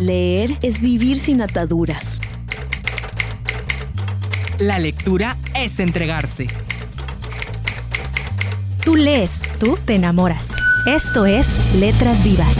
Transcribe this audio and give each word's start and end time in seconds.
Leer 0.00 0.58
es 0.60 0.80
vivir 0.80 1.16
sin 1.16 1.40
ataduras. 1.40 2.20
La 4.58 4.80
lectura 4.80 5.36
es 5.54 5.78
entregarse. 5.78 6.48
Tú 8.84 8.96
lees, 8.96 9.42
tú 9.60 9.78
te 9.84 9.94
enamoras. 9.94 10.48
Esto 10.86 11.26
es 11.26 11.56
Letras 11.76 12.24
Vivas. 12.24 12.56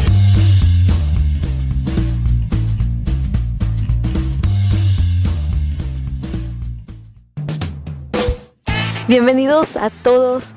Bienvenidos 9.08 9.76
a 9.76 9.90
todos 9.90 10.54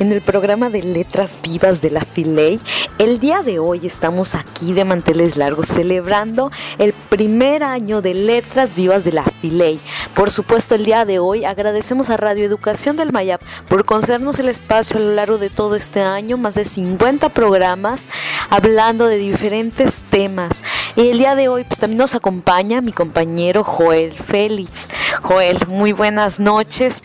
en 0.00 0.12
el 0.12 0.20
programa 0.22 0.70
de 0.70 0.82
Letras 0.82 1.38
Vivas 1.42 1.80
de 1.80 1.90
la 1.90 2.04
Filey. 2.04 2.58
El 3.00 3.18
día 3.18 3.42
de 3.42 3.58
hoy 3.58 3.86
estamos 3.86 4.34
aquí 4.34 4.74
de 4.74 4.84
manteles 4.84 5.38
largos 5.38 5.68
celebrando 5.68 6.50
el 6.76 6.92
primer 6.92 7.64
año 7.64 8.02
de 8.02 8.12
Letras 8.12 8.76
Vivas 8.76 9.04
de 9.04 9.12
la 9.12 9.24
Filey. 9.40 9.80
Por 10.14 10.30
supuesto, 10.30 10.74
el 10.74 10.84
día 10.84 11.06
de 11.06 11.18
hoy 11.18 11.46
agradecemos 11.46 12.10
a 12.10 12.18
Radio 12.18 12.44
Educación 12.44 12.98
del 12.98 13.10
Mayap 13.10 13.40
por 13.70 13.86
concedernos 13.86 14.38
el 14.38 14.50
espacio 14.50 14.98
a 14.98 15.02
lo 15.02 15.14
largo 15.14 15.38
de 15.38 15.48
todo 15.48 15.76
este 15.76 16.02
año, 16.02 16.36
más 16.36 16.54
de 16.54 16.66
50 16.66 17.30
programas 17.30 18.04
hablando 18.50 19.06
de 19.06 19.16
diferentes 19.16 20.02
temas. 20.10 20.62
Y 20.94 21.08
el 21.08 21.16
día 21.16 21.34
de 21.36 21.48
hoy 21.48 21.64
pues 21.64 21.80
también 21.80 21.96
nos 21.96 22.14
acompaña 22.14 22.82
mi 22.82 22.92
compañero 22.92 23.64
Joel 23.64 24.12
Félix. 24.12 24.88
Joel, 25.22 25.58
muy 25.68 25.92
buenas 25.92 26.38
noches. 26.38 27.00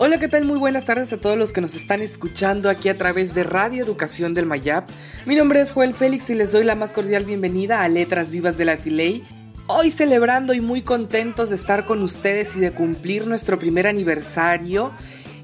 Hola, 0.00 0.20
¿qué 0.20 0.28
tal? 0.28 0.44
Muy 0.44 0.60
buenas 0.60 0.84
tardes 0.84 1.12
a 1.12 1.16
todos 1.16 1.36
los 1.36 1.52
que 1.52 1.60
nos 1.60 1.74
están 1.74 2.02
escuchando 2.02 2.70
aquí 2.70 2.88
a 2.88 2.96
través 2.96 3.34
de 3.34 3.42
Radio 3.42 3.82
Educación 3.82 4.32
del 4.32 4.46
Mayap. 4.46 4.88
Mi 5.26 5.34
nombre 5.34 5.60
es 5.60 5.72
Joel 5.72 5.92
Félix 5.92 6.30
y 6.30 6.36
les 6.36 6.52
doy 6.52 6.62
la 6.62 6.76
más 6.76 6.92
cordial 6.92 7.24
bienvenida 7.24 7.82
a 7.82 7.88
Letras 7.88 8.30
Vivas 8.30 8.56
de 8.56 8.64
la 8.64 8.76
Filey. 8.76 9.24
Hoy 9.66 9.90
celebrando 9.90 10.54
y 10.54 10.60
muy 10.60 10.82
contentos 10.82 11.50
de 11.50 11.56
estar 11.56 11.84
con 11.84 12.00
ustedes 12.04 12.54
y 12.54 12.60
de 12.60 12.70
cumplir 12.70 13.26
nuestro 13.26 13.58
primer 13.58 13.88
aniversario. 13.88 14.92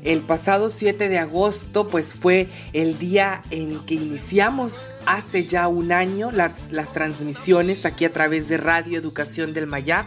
El 0.05 0.21
pasado 0.21 0.71
7 0.71 1.09
de 1.09 1.19
agosto 1.19 1.89
pues 1.89 2.15
fue 2.15 2.49
el 2.73 2.97
día 2.97 3.43
en 3.51 3.81
que 3.81 3.95
iniciamos 3.95 4.93
hace 5.05 5.47
ya 5.47 5.67
un 5.67 5.91
año 5.91 6.31
las, 6.31 6.71
las 6.71 6.93
transmisiones 6.93 7.85
aquí 7.85 8.05
a 8.05 8.13
través 8.13 8.47
de 8.47 8.59
Radio 8.59 9.01
Educación 9.01 9.53
del 9.53 9.67
Mayap. 9.67 10.07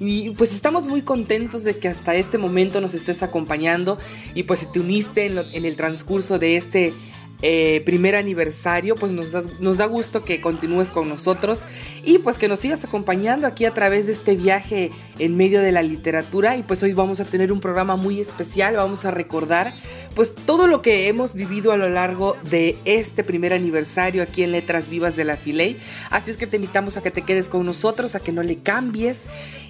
Y 0.00 0.30
pues 0.30 0.54
estamos 0.54 0.88
muy 0.88 1.02
contentos 1.02 1.62
de 1.62 1.78
que 1.78 1.86
hasta 1.86 2.14
este 2.16 2.38
momento 2.38 2.80
nos 2.80 2.94
estés 2.94 3.22
acompañando. 3.22 3.98
Y 4.34 4.44
pues 4.44 4.60
si 4.60 4.72
te 4.72 4.80
uniste 4.80 5.26
en, 5.26 5.38
en 5.38 5.64
el 5.66 5.76
transcurso 5.76 6.38
de 6.38 6.56
este 6.56 6.94
eh, 7.42 7.82
primer 7.84 8.16
aniversario, 8.16 8.96
pues 8.96 9.12
nos, 9.12 9.32
nos 9.60 9.76
da 9.76 9.86
gusto 9.86 10.24
que 10.24 10.40
continúes 10.40 10.90
con 10.90 11.08
nosotros 11.08 11.66
y 12.04 12.18
pues 12.18 12.38
que 12.38 12.48
nos 12.48 12.60
sigas 12.60 12.84
acompañando 12.84 13.46
aquí 13.46 13.64
a 13.64 13.74
través 13.74 14.06
de 14.06 14.12
este 14.12 14.36
viaje 14.36 14.90
en 15.18 15.36
medio 15.36 15.60
de 15.60 15.72
la 15.72 15.82
literatura. 15.82 16.56
Y 16.56 16.62
pues 16.62 16.82
hoy 16.82 16.92
vamos 16.92 17.20
a 17.20 17.24
tener 17.24 17.52
un 17.52 17.60
programa 17.60 17.96
muy 17.96 18.20
especial, 18.20 18.76
vamos 18.76 19.04
a 19.04 19.10
recordar 19.10 19.74
pues 20.14 20.34
todo 20.34 20.66
lo 20.66 20.82
que 20.82 21.08
hemos 21.08 21.34
vivido 21.34 21.72
a 21.72 21.76
lo 21.76 21.88
largo 21.88 22.36
de 22.50 22.76
este 22.84 23.24
primer 23.24 23.52
aniversario 23.52 24.22
aquí 24.22 24.42
en 24.42 24.52
Letras 24.52 24.88
Vivas 24.88 25.16
de 25.16 25.24
la 25.24 25.36
Filey, 25.36 25.76
así 26.10 26.30
es 26.30 26.36
que 26.36 26.46
te 26.46 26.56
invitamos 26.56 26.96
a 26.96 27.02
que 27.02 27.10
te 27.10 27.22
quedes 27.22 27.48
con 27.48 27.64
nosotros, 27.64 28.14
a 28.14 28.20
que 28.20 28.32
no 28.32 28.42
le 28.42 28.58
cambies 28.58 29.18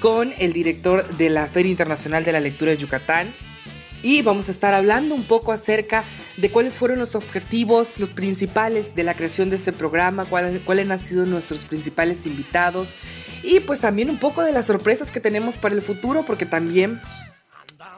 con 0.00 0.32
el 0.38 0.52
director 0.52 1.08
de 1.16 1.30
la 1.30 1.46
Feria 1.46 1.70
Internacional 1.70 2.24
de 2.24 2.32
la 2.32 2.40
Lectura 2.40 2.70
de 2.70 2.76
Yucatán, 2.76 3.34
y 4.02 4.22
vamos 4.22 4.48
a 4.48 4.52
estar 4.52 4.74
hablando 4.74 5.14
un 5.14 5.24
poco 5.24 5.52
acerca 5.52 6.04
de 6.36 6.50
cuáles 6.50 6.76
fueron 6.76 6.98
los 6.98 7.14
objetivos, 7.14 7.98
los 7.98 8.10
principales 8.10 8.94
de 8.94 9.04
la 9.04 9.14
creación 9.14 9.50
de 9.50 9.56
este 9.56 9.72
programa, 9.72 10.24
cuáles, 10.24 10.60
cuáles 10.62 10.88
han 10.90 10.98
sido 10.98 11.26
nuestros 11.26 11.64
principales 11.64 12.26
invitados 12.26 12.94
y 13.42 13.60
pues 13.60 13.80
también 13.80 14.10
un 14.10 14.18
poco 14.18 14.42
de 14.42 14.52
las 14.52 14.66
sorpresas 14.66 15.10
que 15.10 15.20
tenemos 15.20 15.56
para 15.56 15.74
el 15.74 15.82
futuro 15.82 16.24
porque 16.24 16.46
también 16.46 17.00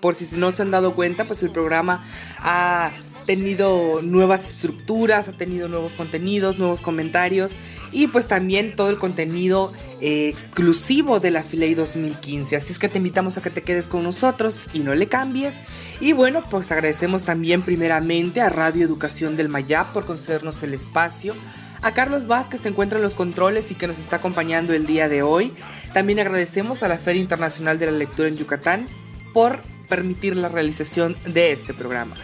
por 0.01 0.15
si 0.15 0.37
no 0.37 0.53
se 0.53 0.63
han 0.63 0.71
dado 0.71 0.95
cuenta, 0.95 1.25
pues 1.25 1.43
el 1.43 1.51
programa 1.51 2.05
ha 2.39 2.91
tenido 3.27 4.01
nuevas 4.03 4.51
estructuras, 4.51 5.29
ha 5.29 5.33
tenido 5.33 5.69
nuevos 5.69 5.95
contenidos, 5.95 6.59
nuevos 6.59 6.81
comentarios 6.81 7.57
y 7.93 8.09
pues 8.09 8.27
también 8.29 8.75
todo 8.75 8.91
el 8.91 8.99
contenido 8.99 9.73
eh, 10.01 10.29
exclusivo 10.29 11.21
de 11.21 11.31
la 11.31 11.43
Filey 11.43 11.75
2015. 11.75 12.57
Así 12.57 12.73
es 12.73 12.79
que 12.79 12.89
te 12.89 12.99
invitamos 12.99 13.37
a 13.37 13.43
que 13.43 13.51
te 13.51 13.63
quedes 13.63 13.89
con 13.89 14.03
nosotros 14.03 14.65
y 14.73 14.81
no 14.81 14.95
le 14.95 15.07
cambies. 15.07 15.61
Y 16.01 16.13
bueno, 16.13 16.43
pues 16.51 16.73
agradecemos 16.73 17.25
también 17.25 17.63
primeramente 17.63 18.41
a 18.41 18.49
Radio 18.49 18.85
Educación 18.85 19.37
del 19.37 19.49
Mayap 19.49 19.93
por 19.93 20.07
concedernos 20.07 20.63
el 20.63 20.75
espacio 20.75 21.35
a 21.83 21.95
Carlos 21.95 22.27
Vázquez 22.27 22.61
se 22.61 22.69
encuentra 22.69 22.99
en 22.99 23.03
los 23.03 23.15
controles 23.15 23.71
y 23.71 23.75
que 23.75 23.87
nos 23.87 23.99
está 23.99 24.17
acompañando 24.17 24.75
el 24.75 24.87
día 24.87 25.09
de 25.09 25.23
hoy. 25.23 25.55
También 25.95 26.21
agradecemos 26.21 26.83
a 26.83 26.89
la 26.89 26.99
Feria 26.99 27.23
Internacional 27.23 27.79
de 27.79 27.87
la 27.87 27.93
Lectura 27.93 28.29
en 28.29 28.37
Yucatán 28.37 28.87
por 29.33 29.61
permitir 29.91 30.37
la 30.37 30.49
realización 30.49 31.19
de 31.27 31.53
este 31.53 31.75
programa. 31.75 32.15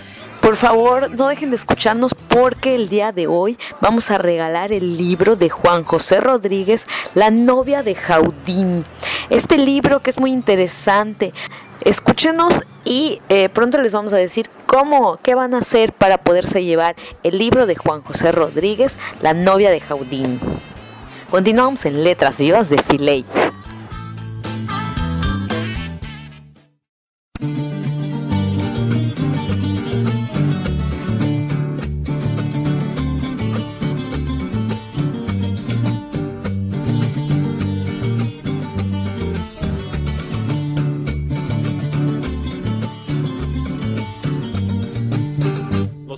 Por 0.41 0.55
favor, 0.55 1.11
no 1.11 1.27
dejen 1.27 1.51
de 1.51 1.57
escucharnos 1.57 2.15
porque 2.15 2.77
el 2.77 2.89
día 2.89 3.11
de 3.11 3.27
hoy 3.27 3.59
vamos 3.81 4.11
a 4.11 4.19
regalar 4.19 4.73
el 4.73 4.97
libro 4.97 5.35
de 5.35 5.51
Juan 5.51 5.83
José 5.83 6.21
Rodríguez, 6.21 6.87
La 7.15 7.31
novia 7.31 7.83
de 7.83 7.97
Jaudín. 7.97 8.85
Este 9.29 9.59
libro 9.59 10.01
que 10.01 10.11
es 10.11 10.21
muy 10.21 10.31
interesante. 10.31 11.35
Escúchenos 11.81 12.55
y 12.85 13.21
eh, 13.29 13.49
pronto 13.49 13.83
les 13.83 13.93
vamos 13.93 14.13
a 14.13 14.19
decir 14.19 14.49
cómo, 14.67 15.19
qué 15.23 15.35
van 15.35 15.53
a 15.53 15.59
hacer 15.59 15.93
para 15.93 16.19
poderse 16.19 16.63
llevar 16.63 16.95
el 17.25 17.39
libro 17.39 17.67
de 17.67 17.75
Juan 17.75 18.03
José 18.03 18.31
Rodríguez, 18.31 18.97
La 19.23 19.35
novia 19.35 19.71
de 19.71 19.81
Jaudín. 19.81 20.39
Continuamos 21.29 21.85
en 21.87 22.05
Letras 22.05 22.39
Vivas 22.39 22.71
de 22.71 22.81
Filey. 22.81 23.25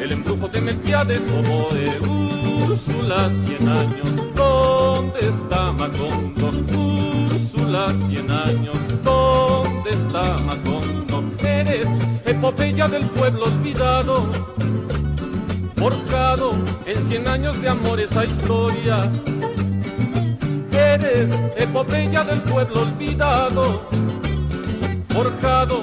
el 0.00 0.12
embrujo 0.12 0.48
de 0.48 0.60
Melquiades, 0.60 1.22
oboe, 1.32 1.86
Úrsula, 2.64 3.30
cien 3.44 3.68
años, 3.68 4.34
¿dónde 4.34 5.20
está 5.20 5.72
Macondo? 5.72 6.50
Úrsula, 7.32 7.92
cien 8.06 8.30
años, 8.30 8.78
¿dónde 9.04 9.90
está 9.90 10.36
Macondo? 10.44 11.24
Eres 11.44 11.86
epopeya 12.24 12.88
del 12.88 13.04
pueblo 13.06 13.44
olvidado, 13.44 14.26
forjado 15.76 16.52
en 16.86 17.08
cien 17.08 17.26
años 17.28 17.60
de 17.60 17.68
amor 17.68 18.00
esa 18.00 18.24
historia. 18.24 19.10
Eres 20.72 21.30
epopeya 21.56 22.24
del 22.24 22.40
pueblo 22.40 22.82
olvidado, 22.82 23.88
forjado 25.08 25.82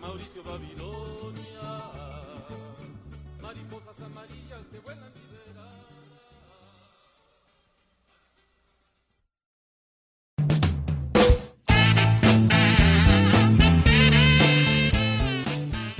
Mauricio 0.00 0.42
Babilonia. 0.42 1.62
Mariposas 3.40 4.00
amarillas 4.00 4.66
que 4.70 4.78
vuelan 4.80 5.12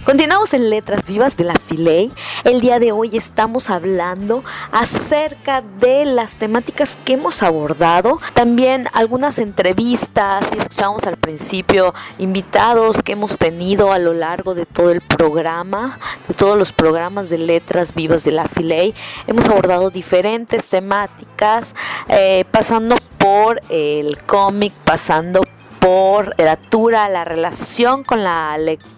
Continuamos 0.07 0.55
en 0.55 0.71
Letras 0.71 1.05
Vivas 1.05 1.37
de 1.37 1.43
la 1.43 1.57
Filey. 1.57 2.13
El 2.45 2.61
día 2.61 2.79
de 2.79 2.93
hoy 2.93 3.17
estamos 3.17 3.71
hablando 3.71 4.45
acerca 4.71 5.65
de 5.81 6.05
las 6.05 6.37
temáticas 6.37 6.97
que 7.05 7.15
hemos 7.15 7.43
abordado, 7.43 8.21
también 8.33 8.87
algunas 8.93 9.41
entrevistas 9.41 10.47
y 10.55 10.59
escuchamos 10.59 11.03
al 11.03 11.17
principio 11.17 11.93
invitados 12.19 13.03
que 13.03 13.15
hemos 13.15 13.37
tenido 13.37 13.91
a 13.91 13.99
lo 13.99 14.15
largo 14.15 14.55
de 14.55 14.65
todo 14.65 14.93
el 14.93 15.01
programa, 15.01 15.99
de 16.29 16.35
todos 16.35 16.57
los 16.57 16.71
programas 16.71 17.29
de 17.29 17.39
Letras 17.39 17.93
Vivas 17.93 18.23
de 18.23 18.31
la 18.31 18.47
Filey. 18.47 18.95
Hemos 19.27 19.47
abordado 19.47 19.91
diferentes 19.91 20.67
temáticas, 20.67 21.75
eh, 22.07 22.45
pasando 22.53 22.95
por 23.19 23.61
el 23.71 24.19
cómic, 24.19 24.73
pasando 24.85 25.41
por 25.81 26.29
literatura, 26.31 27.09
la 27.09 27.25
relación 27.25 28.03
con 28.03 28.25
la 28.25 28.57
lectura, 28.59 28.96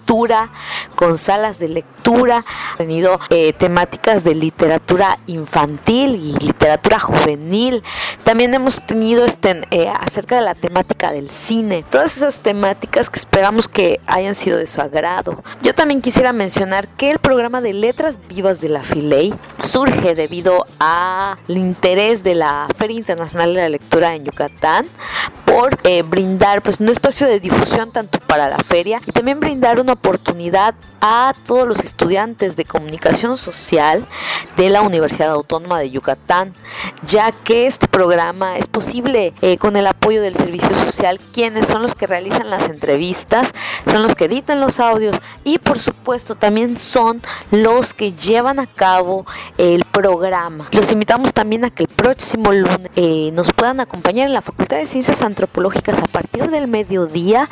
con 0.94 1.18
salas 1.18 1.58
de 1.58 1.68
lectura, 1.68 2.42
ha 2.72 2.76
tenido 2.76 3.20
eh, 3.28 3.52
temáticas 3.52 4.24
de 4.24 4.34
literatura 4.34 5.18
infantil 5.26 6.14
y 6.14 6.44
literatura 6.44 6.98
juvenil. 6.98 7.82
También 8.24 8.54
hemos 8.54 8.80
tenido 8.86 9.26
este, 9.26 9.62
eh, 9.70 9.92
acerca 10.00 10.36
de 10.36 10.42
la 10.42 10.54
temática 10.54 11.12
del 11.12 11.28
cine, 11.28 11.84
todas 11.90 12.16
esas 12.16 12.38
temáticas 12.38 13.10
que 13.10 13.18
esperamos 13.18 13.68
que 13.68 14.00
hayan 14.06 14.34
sido 14.34 14.56
de 14.56 14.66
su 14.66 14.80
agrado. 14.80 15.42
Yo 15.62 15.74
también 15.74 16.00
quisiera 16.00 16.32
mencionar 16.32 16.88
que 16.88 17.10
el 17.10 17.18
programa 17.18 17.60
de 17.60 17.74
Letras 17.74 18.18
Vivas 18.28 18.60
de 18.60 18.70
la 18.70 18.82
Filey 18.82 19.34
surge 19.62 20.14
debido 20.14 20.66
al 20.78 21.36
interés 21.48 22.22
de 22.22 22.34
la 22.34 22.66
Feria 22.76 22.96
Internacional 22.96 23.54
de 23.54 23.60
la 23.60 23.68
Lectura 23.68 24.14
en 24.14 24.24
Yucatán 24.24 24.86
por 25.44 25.78
eh, 25.84 26.02
brindar 26.02 26.62
pues 26.62 26.78
un 26.80 26.88
espacio 26.88 27.26
de 27.26 27.40
difusión 27.40 27.90
tanto 27.90 28.18
para 28.20 28.48
la 28.48 28.58
feria 28.58 29.00
y 29.06 29.12
también 29.12 29.40
brindar 29.40 29.80
una 29.80 29.96
oportunidad 29.98 30.74
a 31.00 31.34
todos 31.46 31.66
los 31.66 31.80
estudiantes 31.80 32.56
de 32.56 32.64
comunicación 32.64 33.36
social 33.36 34.06
de 34.56 34.70
la 34.70 34.82
Universidad 34.82 35.30
Autónoma 35.30 35.78
de 35.78 35.90
Yucatán, 35.90 36.54
ya 37.06 37.30
que 37.32 37.66
este 37.66 37.88
programa 37.88 38.56
es 38.56 38.66
posible 38.66 39.32
eh, 39.42 39.58
con 39.58 39.76
el 39.76 39.86
apoyo 39.86 40.22
del 40.22 40.34
servicio 40.34 40.74
social, 40.74 41.20
quienes 41.32 41.68
son 41.68 41.82
los 41.82 41.94
que 41.94 42.06
realizan 42.06 42.50
las 42.50 42.68
entrevistas, 42.68 43.52
son 43.84 44.02
los 44.02 44.14
que 44.14 44.24
editan 44.24 44.60
los 44.60 44.80
audios 44.80 45.16
y 45.44 45.58
por 45.58 45.78
supuesto 45.78 46.34
también 46.34 46.78
son 46.78 47.22
los 47.50 47.94
que 47.94 48.12
llevan 48.12 48.58
a 48.58 48.66
cabo 48.66 49.26
el 49.56 49.84
programa. 49.84 50.68
Los 50.72 50.90
invitamos 50.92 51.32
también 51.32 51.64
a 51.64 51.70
que 51.70 51.84
el 51.84 51.88
próximo 51.88 52.52
lunes 52.52 52.88
eh, 52.96 53.30
nos 53.32 53.52
puedan 53.52 53.80
acompañar 53.80 54.26
en 54.26 54.34
la 54.34 54.42
Facultad 54.42 54.78
de 54.78 54.86
Ciencias 54.86 55.22
Antropológicas 55.22 55.98
a 55.98 56.06
partir 56.06 56.50
del 56.50 56.68
mediodía 56.68 57.48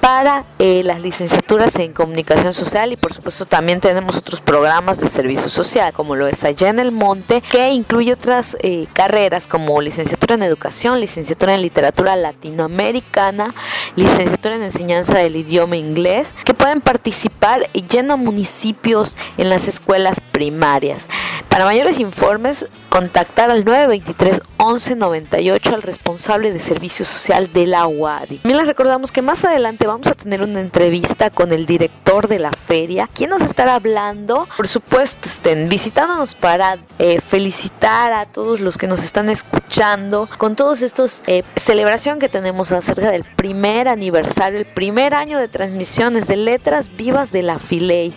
para 0.00 0.44
eh, 0.58 0.82
las 0.84 1.02
licenciaturas 1.02 1.76
en 1.76 1.92
comunicación 1.92 2.54
social 2.54 2.92
y 2.92 2.96
por 2.96 3.12
supuesto 3.12 3.44
también 3.44 3.80
tenemos 3.80 4.16
otros 4.16 4.40
programas 4.40 4.98
de 4.98 5.08
servicio 5.08 5.48
social 5.48 5.92
como 5.92 6.16
lo 6.16 6.26
es 6.26 6.42
allá 6.44 6.68
en 6.70 6.78
el 6.78 6.90
monte 6.90 7.42
que 7.42 7.70
incluye 7.70 8.12
otras 8.12 8.56
eh, 8.62 8.86
carreras 8.92 9.46
como 9.46 9.80
licenciatura 9.80 10.34
en 10.34 10.42
educación, 10.42 11.00
licenciatura 11.00 11.54
en 11.54 11.62
literatura 11.62 12.16
latinoamericana, 12.16 13.54
licenciatura 13.96 14.56
en 14.56 14.62
enseñanza 14.62 15.18
del 15.18 15.36
idioma 15.36 15.76
inglés 15.76 16.34
que 16.44 16.54
pueden 16.54 16.80
participar 16.80 17.70
yendo 17.72 18.14
a 18.14 18.16
municipios 18.16 19.16
en 19.36 19.50
las 19.50 19.68
escuelas 19.68 20.20
primarias. 20.32 21.06
Para 21.48 21.64
mayores 21.64 21.98
informes 21.98 22.66
contactar 22.88 23.50
al 23.50 23.64
923 23.64 24.40
1198 24.58 25.74
al 25.74 25.82
responsable 25.82 26.52
de 26.52 26.60
servicio 26.60 27.04
social 27.04 27.52
de 27.52 27.66
la 27.66 27.86
UADI. 27.86 28.38
También 28.38 28.58
les 28.58 28.66
recordamos 28.66 29.10
que 29.10 29.22
más 29.22 29.44
adelante 29.44 29.86
vamos 29.90 30.06
a 30.06 30.14
tener 30.14 30.42
una 30.42 30.60
entrevista 30.60 31.30
con 31.30 31.52
el 31.52 31.66
director 31.66 32.28
de 32.28 32.38
la 32.38 32.52
feria, 32.52 33.08
quien 33.12 33.30
nos 33.30 33.42
estará 33.42 33.74
hablando, 33.74 34.48
por 34.56 34.68
supuesto, 34.68 35.28
estén 35.28 35.68
visitándonos 35.68 36.34
para 36.34 36.78
eh, 36.98 37.20
felicitar 37.20 38.12
a 38.12 38.26
todos 38.26 38.60
los 38.60 38.78
que 38.78 38.86
nos 38.86 39.02
están 39.02 39.28
escuchando 39.28 40.28
con 40.38 40.56
todos 40.56 40.82
estos 40.82 41.22
eh, 41.26 41.42
celebración 41.56 42.18
que 42.18 42.28
tenemos 42.28 42.72
acerca 42.72 43.10
del 43.10 43.24
primer 43.24 43.88
aniversario, 43.88 44.58
el 44.58 44.66
primer 44.66 45.14
año 45.14 45.38
de 45.38 45.48
transmisiones 45.48 46.26
de 46.26 46.36
letras 46.36 46.94
vivas 46.96 47.32
de 47.32 47.42
la 47.42 47.58
Filey. 47.58 48.14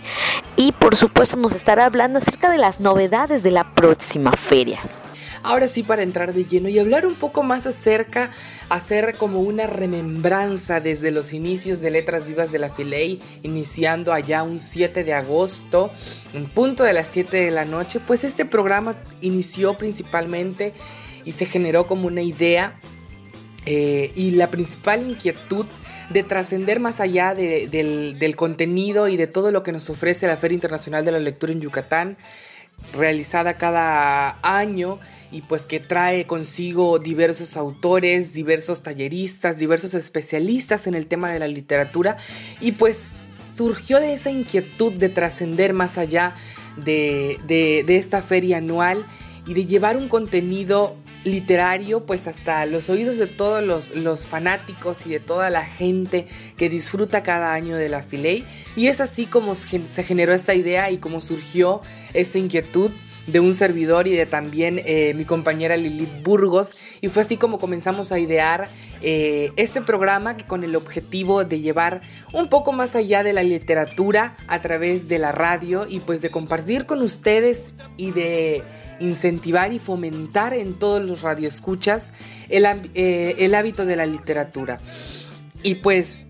Y 0.56 0.72
por 0.72 0.94
supuesto 0.94 1.36
nos 1.36 1.54
estará 1.54 1.86
hablando 1.86 2.18
acerca 2.18 2.50
de 2.50 2.58
las 2.58 2.80
novedades 2.80 3.42
de 3.42 3.50
la 3.50 3.74
próxima 3.74 4.32
feria. 4.32 4.80
Ahora 5.44 5.68
sí, 5.68 5.82
para 5.82 6.02
entrar 6.02 6.32
de 6.32 6.46
lleno 6.46 6.70
y 6.70 6.78
hablar 6.78 7.04
un 7.04 7.16
poco 7.16 7.42
más 7.42 7.66
acerca, 7.66 8.30
hacer 8.70 9.14
como 9.16 9.40
una 9.40 9.66
remembranza 9.66 10.80
desde 10.80 11.10
los 11.10 11.34
inicios 11.34 11.82
de 11.82 11.90
Letras 11.90 12.26
Vivas 12.26 12.50
de 12.50 12.58
la 12.58 12.70
Filey, 12.70 13.20
iniciando 13.42 14.14
allá 14.14 14.42
un 14.42 14.58
7 14.58 15.04
de 15.04 15.12
agosto, 15.12 15.90
en 16.32 16.46
punto 16.46 16.82
de 16.82 16.94
las 16.94 17.08
7 17.08 17.36
de 17.36 17.50
la 17.50 17.66
noche, 17.66 18.00
pues 18.00 18.24
este 18.24 18.46
programa 18.46 18.94
inició 19.20 19.76
principalmente 19.76 20.72
y 21.26 21.32
se 21.32 21.44
generó 21.44 21.86
como 21.86 22.06
una 22.06 22.22
idea 22.22 22.80
eh, 23.66 24.12
y 24.16 24.30
la 24.30 24.50
principal 24.50 25.02
inquietud 25.02 25.66
de 26.08 26.22
trascender 26.22 26.80
más 26.80 27.00
allá 27.00 27.34
de, 27.34 27.68
del, 27.68 28.18
del 28.18 28.34
contenido 28.34 29.08
y 29.08 29.18
de 29.18 29.26
todo 29.26 29.50
lo 29.50 29.62
que 29.62 29.72
nos 29.72 29.90
ofrece 29.90 30.26
la 30.26 30.38
Feria 30.38 30.54
Internacional 30.54 31.04
de 31.04 31.12
la 31.12 31.18
Lectura 31.18 31.52
en 31.52 31.60
Yucatán 31.60 32.16
realizada 32.92 33.56
cada 33.56 34.38
año 34.42 34.98
y 35.30 35.42
pues 35.42 35.66
que 35.66 35.80
trae 35.80 36.26
consigo 36.26 36.98
diversos 36.98 37.56
autores, 37.56 38.32
diversos 38.32 38.82
talleristas, 38.82 39.58
diversos 39.58 39.94
especialistas 39.94 40.86
en 40.86 40.94
el 40.94 41.06
tema 41.06 41.30
de 41.30 41.40
la 41.40 41.48
literatura. 41.48 42.16
Y 42.60 42.72
pues 42.72 43.00
surgió 43.56 43.98
de 44.00 44.12
esa 44.12 44.30
inquietud 44.30 44.92
de 44.92 45.08
trascender 45.08 45.72
más 45.72 45.98
allá 45.98 46.34
de, 46.76 47.38
de, 47.46 47.96
esta 47.96 48.22
feria 48.22 48.58
anual 48.58 49.04
y 49.46 49.54
de 49.54 49.66
llevar 49.66 49.96
un 49.96 50.08
contenido 50.08 50.96
literario 51.24 52.04
pues 52.04 52.26
hasta 52.26 52.64
los 52.66 52.88
oídos 52.90 53.18
de 53.18 53.26
todos 53.26 53.62
los, 53.62 53.94
los, 53.94 54.26
fanáticos 54.26 55.06
y 55.06 55.10
de 55.10 55.20
toda 55.20 55.50
la 55.50 55.64
gente 55.64 56.26
que 56.56 56.68
disfruta 56.68 57.22
cada 57.22 57.54
año 57.54 57.76
de 57.76 57.88
la 57.88 58.02
Filey 58.02 58.46
y 58.76 58.88
es 58.88 59.00
así 59.00 59.26
como 59.26 59.54
se 59.54 60.04
generó 60.04 60.32
esta 60.32 60.54
idea 60.54 60.90
y 60.90 60.98
como 60.98 61.20
surgió 61.20 61.80
esta 62.12 62.38
inquietud 62.38 62.90
de 63.26 63.40
un 63.40 63.54
servidor 63.54 64.06
y 64.06 64.14
de 64.14 64.26
también 64.26 64.80
eh, 64.84 65.14
mi 65.14 65.24
compañera 65.24 65.76
Lilith 65.76 66.22
Burgos. 66.22 66.74
Y 67.00 67.08
fue 67.08 67.22
así 67.22 67.36
como 67.36 67.58
comenzamos 67.58 68.12
a 68.12 68.18
idear 68.18 68.68
eh, 69.02 69.50
este 69.56 69.80
programa 69.80 70.36
con 70.46 70.64
el 70.64 70.76
objetivo 70.76 71.44
de 71.44 71.60
llevar 71.60 72.02
un 72.32 72.48
poco 72.48 72.72
más 72.72 72.94
allá 72.94 73.22
de 73.22 73.32
la 73.32 73.42
literatura 73.42 74.36
a 74.46 74.60
través 74.60 75.08
de 75.08 75.18
la 75.18 75.32
radio 75.32 75.86
y 75.88 76.00
pues 76.00 76.20
de 76.22 76.30
compartir 76.30 76.86
con 76.86 77.00
ustedes 77.02 77.72
y 77.96 78.12
de 78.12 78.62
incentivar 79.00 79.72
y 79.72 79.78
fomentar 79.78 80.54
en 80.54 80.74
todos 80.78 81.02
los 81.02 81.22
radioescuchas 81.22 82.12
el, 82.48 82.64
eh, 82.94 83.36
el 83.38 83.54
hábito 83.54 83.84
de 83.86 83.96
la 83.96 84.06
literatura. 84.06 84.80
Y 85.62 85.76
pues 85.76 86.26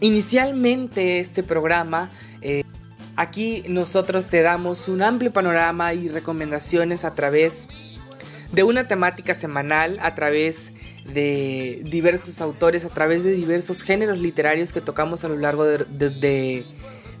inicialmente 0.00 1.20
este 1.20 1.42
programa 1.42 2.10
Aquí 3.16 3.62
nosotros 3.68 4.26
te 4.26 4.42
damos 4.42 4.88
un 4.88 5.02
amplio 5.02 5.32
panorama 5.32 5.94
y 5.94 6.08
recomendaciones 6.08 7.04
a 7.04 7.14
través 7.14 7.68
de 8.50 8.64
una 8.64 8.88
temática 8.88 9.34
semanal, 9.34 9.98
a 10.02 10.16
través 10.16 10.72
de 11.04 11.82
diversos 11.84 12.40
autores, 12.40 12.84
a 12.84 12.88
través 12.88 13.22
de 13.22 13.32
diversos 13.32 13.82
géneros 13.82 14.18
literarios 14.18 14.72
que 14.72 14.80
tocamos 14.80 15.22
a 15.22 15.28
lo 15.28 15.36
largo 15.36 15.64
de, 15.64 16.64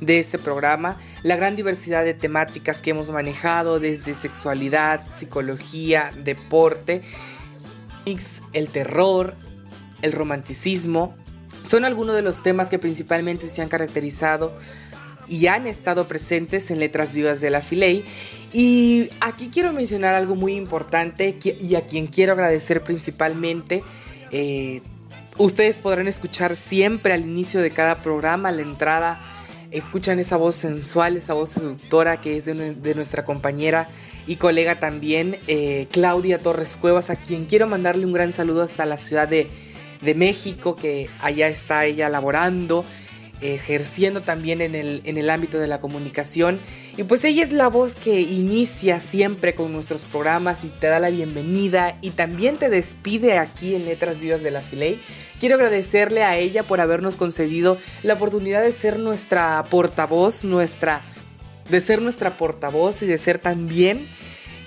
este 0.06 0.38
programa, 0.38 0.98
la 1.22 1.36
gran 1.36 1.56
diversidad 1.56 2.04
de 2.04 2.14
temáticas 2.14 2.82
que 2.82 2.90
hemos 2.90 3.10
manejado 3.10 3.80
desde 3.80 4.14
sexualidad, 4.14 5.02
psicología, 5.14 6.10
deporte, 6.24 7.02
el 8.52 8.68
terror, 8.68 9.34
el 10.02 10.12
romanticismo, 10.12 11.14
son 11.66 11.84
algunos 11.84 12.14
de 12.14 12.22
los 12.22 12.42
temas 12.42 12.68
que 12.68 12.78
principalmente 12.78 13.48
se 13.48 13.62
han 13.62 13.68
caracterizado 13.68 14.52
y 15.26 15.46
han 15.46 15.66
estado 15.66 16.06
presentes 16.06 16.70
en 16.70 16.78
Letras 16.78 17.14
Vivas 17.14 17.40
de 17.40 17.50
la 17.50 17.62
Filey. 17.62 18.04
Y 18.52 19.10
aquí 19.20 19.48
quiero 19.52 19.72
mencionar 19.72 20.14
algo 20.14 20.34
muy 20.34 20.54
importante 20.54 21.38
y 21.42 21.74
a 21.74 21.86
quien 21.86 22.06
quiero 22.06 22.32
agradecer 22.32 22.82
principalmente. 22.82 23.82
Eh, 24.30 24.82
ustedes 25.38 25.78
podrán 25.80 26.08
escuchar 26.08 26.56
siempre 26.56 27.12
al 27.12 27.22
inicio 27.22 27.60
de 27.60 27.70
cada 27.70 28.02
programa, 28.02 28.52
la 28.52 28.62
entrada, 28.62 29.20
escuchan 29.74 30.20
esa 30.20 30.36
voz 30.36 30.54
sensual, 30.54 31.16
esa 31.16 31.34
voz 31.34 31.50
seductora 31.50 32.20
que 32.20 32.36
es 32.36 32.44
de, 32.44 32.94
nuestra 32.94 33.24
compañera 33.24 33.88
y 34.26 34.36
colega 34.36 34.78
también, 34.78 35.38
eh, 35.48 35.88
Claudia 35.90 36.38
Torres 36.38 36.76
Cuevas, 36.76 37.10
a 37.10 37.16
quien 37.16 37.44
quiero 37.44 37.66
mandarle 37.66 38.06
un 38.06 38.12
gran 38.12 38.32
saludo 38.32 38.62
hasta 38.62 38.86
la 38.86 38.98
ciudad 38.98 39.26
de, 39.26 39.48
de 40.00 40.14
México, 40.14 40.76
que 40.76 41.10
allá 41.20 41.48
está 41.48 41.84
ella 41.86 42.08
laborando 42.08 42.84
ejerciendo 43.44 44.22
también 44.22 44.60
en 44.62 44.74
el, 44.74 45.02
en 45.04 45.18
el 45.18 45.28
ámbito 45.28 45.58
de 45.58 45.66
la 45.66 45.80
comunicación. 45.80 46.58
Y 46.96 47.02
pues 47.02 47.24
ella 47.24 47.42
es 47.42 47.52
la 47.52 47.68
voz 47.68 47.96
que 47.96 48.20
inicia 48.20 49.00
siempre 49.00 49.54
con 49.54 49.72
nuestros 49.72 50.04
programas 50.04 50.64
y 50.64 50.68
te 50.68 50.86
da 50.86 50.98
la 50.98 51.10
bienvenida 51.10 51.98
y 52.00 52.10
también 52.10 52.56
te 52.56 52.70
despide 52.70 53.38
aquí 53.38 53.74
en 53.74 53.84
Letras 53.84 54.20
Vivas 54.20 54.42
de 54.42 54.50
la 54.50 54.62
Filey. 54.62 55.00
Quiero 55.40 55.56
agradecerle 55.56 56.24
a 56.24 56.38
ella 56.38 56.62
por 56.62 56.80
habernos 56.80 57.16
concedido 57.16 57.76
la 58.02 58.14
oportunidad 58.14 58.62
de 58.62 58.72
ser 58.72 58.98
nuestra 58.98 59.62
portavoz, 59.68 60.44
nuestra 60.44 61.02
de 61.68 61.80
ser 61.80 62.02
nuestra 62.02 62.36
portavoz 62.36 63.02
y 63.02 63.06
de 63.06 63.18
ser 63.18 63.38
también 63.38 64.06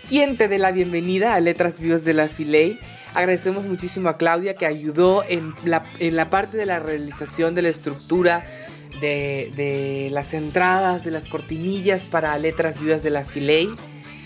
quien 0.07 0.37
te 0.37 0.47
dé 0.47 0.57
la 0.57 0.71
bienvenida 0.71 1.33
a 1.33 1.39
Letras 1.39 1.79
Vivas 1.79 2.03
de 2.03 2.13
la 2.13 2.27
Filey. 2.27 2.79
Agradecemos 3.17 3.65
muchísimo 3.65 4.09
a 4.09 4.17
Claudia 4.17 4.53
que 4.53 4.67
ayudó 4.67 5.23
en 5.27 5.55
la, 5.65 5.83
en 5.97 6.15
la 6.15 6.29
parte 6.29 6.55
de 6.55 6.67
la 6.67 6.77
realización 6.77 7.55
de 7.55 7.63
la 7.63 7.69
estructura, 7.69 8.45
de, 9.01 10.09
las 10.11 10.35
entradas, 10.35 11.03
de 11.03 11.09
las 11.09 11.27
cortinillas 11.27 12.05
para 12.05 12.37
letras 12.37 12.79
vivas 12.79 13.01
de 13.01 13.09
la 13.09 13.23
Filey. 13.23 13.71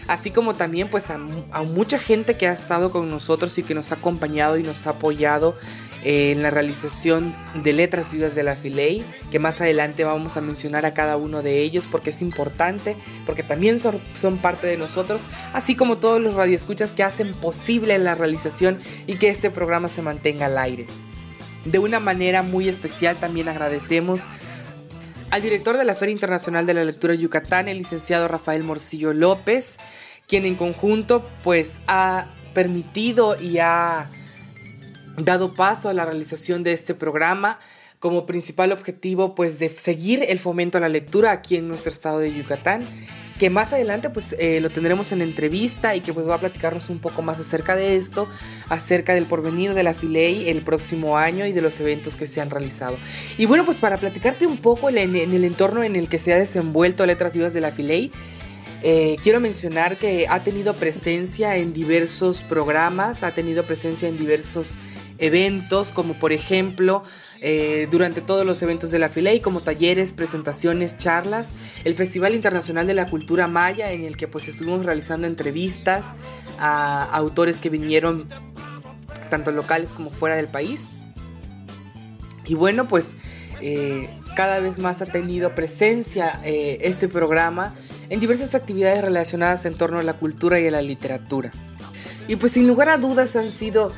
Así 0.08 0.31
como 0.31 0.55
también 0.55 0.89
pues 0.89 1.10
a, 1.10 1.17
mucha 1.17 2.00
gente 2.00 2.36
que 2.36 2.48
ha 2.48 2.53
estado 2.53 2.91
con 2.91 3.10
nosotros 3.10 3.58
y 3.58 3.63
que 3.63 3.74
nos 3.74 3.91
ha 3.91 3.96
acompañado 3.96 4.58
y 4.58 4.63
nos 4.63 4.88
ha 4.88 4.91
apoyado 4.91 5.55
en 6.03 6.41
la 6.41 6.50
realización 6.50 7.34
de 7.63 7.74
letras 7.74 8.12
vivas 8.12 8.34
de 8.34 8.43
la 8.43 8.55
Filey, 8.55 9.05
que 9.31 9.38
más 9.38 9.62
adelante 9.62 10.03
vamos 10.03 10.36
a 10.36 10.41
mencionar 10.41 10.86
a 10.86 10.93
cada 10.93 11.15
uno 11.15 11.43
de 11.43 11.62
ellos 11.62 11.88
porque 11.89 12.10
es 12.10 12.22
importante, 12.22 12.96
porque 13.25 13.43
también 13.43 13.79
son, 13.79 14.01
son 14.20 14.39
parte 14.39 14.65
de 14.65 14.77
nosotros, 14.77 15.22
así 15.53 15.75
como 15.75 16.00
todos 16.00 16.20
los 16.20 16.34
radioescuchas 16.34 16.91
que 16.91 17.03
hacen 17.03 17.34
posible 17.34 17.98
la 18.00 18.15
realización 18.15 18.79
y 19.05 19.15
que 19.15 19.29
este 19.29 19.51
programa 19.51 19.89
se 19.89 20.01
mantenga 20.01 20.48
al 20.48 20.58
aire. 20.58 20.88
De 21.65 21.77
una 21.77 22.00
manera 22.00 22.41
muy 22.41 22.67
especial 22.67 23.17
también 23.17 23.48
agradecemos 23.48 24.27
al 25.32 25.42
director 25.42 25.78
de 25.78 25.86
la 25.86 25.96
Feria 25.96 26.12
Internacional 26.12 26.66
de 26.66 26.74
la 26.74 26.84
Lectura 26.84 27.16
Yucatán, 27.16 27.70
el 27.70 27.78
licenciado 27.78 28.28
Rafael 28.28 28.64
Morcillo 28.64 29.14
López, 29.14 29.78
quien 30.28 30.46
en 30.46 30.56
conjunto 30.56 31.26
pues 31.42 31.76
ha 31.88 32.28
permitido 32.54 33.40
y 33.40 33.60
ha 33.60 34.10
dado 35.18 35.54
paso 35.54 35.88
a 35.88 35.94
la 35.94 36.06
realización 36.06 36.64
de 36.64 36.74
este 36.74 36.96
programa 36.96 37.60
como 38.00 38.26
principal 38.26 38.74
objetivo 38.74 39.34
pues 39.34 39.58
de 39.58 39.70
seguir 39.70 40.26
el 40.28 40.38
fomento 40.38 40.78
a 40.78 40.82
la 40.82 40.90
lectura 40.90 41.32
aquí 41.32 41.56
en 41.56 41.70
nuestro 41.70 41.92
estado 41.92 42.20
de 42.20 42.34
Yucatán 42.34 42.84
que 43.41 43.50
más 43.50 43.74
adelante 43.74 44.12
pues 44.12 44.36
eh, 44.38 44.60
lo 44.62 44.69
tendremos 44.69 45.12
en 45.12 45.24
entrevista 45.24 45.95
y 45.95 46.01
que 46.01 46.13
pues 46.13 46.29
va 46.29 46.36
a 46.36 46.39
platicarnos 46.39 46.91
un 46.91 47.00
poco 47.00 47.24
más 47.24 47.39
acerca 47.39 47.75
de 47.75 47.95
esto, 47.95 48.27
acerca 48.69 49.15
del 49.15 49.25
porvenir 49.25 49.74
de 49.74 49.81
la 49.81 49.95
Filey 49.95 50.48
el 50.48 50.62
próximo 50.62 51.17
año 51.17 51.48
y 51.48 51.51
de 51.51 51.60
los 51.60 51.79
eventos 51.79 52.15
que 52.15 52.27
se 52.27 52.39
han 52.39 52.51
realizado. 52.51 53.00
Y 53.39 53.48
bueno, 53.48 53.65
pues 53.65 53.79
para 53.79 53.98
platicarte 53.98 54.45
un 54.45 54.57
poco 54.57 54.91
en, 54.91 54.95
el 55.15 55.43
entorno 55.43 55.81
en 55.81 55.95
el 55.95 56.07
que 56.07 56.19
se 56.19 56.31
ha 56.31 56.38
desenvuelto 56.38 57.03
Letras 57.07 57.33
Vivas 57.33 57.51
de 57.51 57.62
la 57.62 57.71
Filey, 57.71 58.12
eh, 58.83 59.15
quiero 59.24 59.39
mencionar 59.39 59.98
que 59.98 60.27
ha 60.29 60.43
tenido 60.43 60.75
presencia 60.75 61.57
en 61.57 61.74
diversos 61.74 62.43
programas, 62.43 63.24
ha 63.24 63.31
tenido 63.31 63.63
presencia 63.63 64.07
en 64.07 64.19
diversos 64.19 64.77
eventos, 65.22 65.92
como 65.92 66.16
por 66.16 66.34
ejemplo 66.34 67.04
eh, 67.40 67.88
durante 67.90 68.20
todos 68.20 68.46
los 68.46 68.62
eventos 68.62 68.92
de 68.92 69.00
la 69.00 69.08
Filey, 69.08 69.40
como 69.40 69.62
talleres, 69.62 70.12
presentaciones, 70.12 70.98
charlas, 70.98 71.54
el 71.86 71.94
Festival 71.94 72.36
Internacional 72.36 72.88
de 72.88 72.96
la 72.96 73.06
Cultura 73.06 73.48
Maya, 73.48 73.92
en 73.92 74.04
el 74.04 74.18
que 74.18 74.28
pues 74.28 74.50
estuvimos 74.50 74.86
realizando 74.86 75.28
entrevistas 75.28 76.08
a 76.60 77.04
autores 77.04 77.58
que 77.58 77.70
vinieron 77.70 78.28
tanto 79.30 79.51
locales 79.51 79.94
como 79.94 80.10
fuera 80.10 80.36
del 80.36 80.48
país. 80.48 80.90
Y 82.46 82.56
bueno, 82.56 82.88
pues 82.88 83.16
eh, 83.62 84.10
cada 84.36 84.60
vez 84.60 84.80
más 84.80 85.01
ha 85.04 85.06
tenido 85.06 85.51
presencia 85.51 86.42
eh, 86.44 86.80
este 86.82 87.08
programa 87.08 87.75
en 88.10 88.20
diversas 88.20 88.56
actividades 88.56 89.01
relacionadas 89.01 89.66
en 89.66 89.75
torno 89.75 90.00
a 90.00 90.04
la 90.04 90.13
cultura 90.13 90.60
y 90.60 90.68
a 90.68 90.72
la 90.72 90.82
literatura. 90.82 91.51
Y 92.28 92.38
pues 92.38 92.54
sin 92.54 92.68
lugar 92.68 92.90
a 92.90 92.98
dudas 92.98 93.36
han 93.36 93.50
sido 93.50 93.92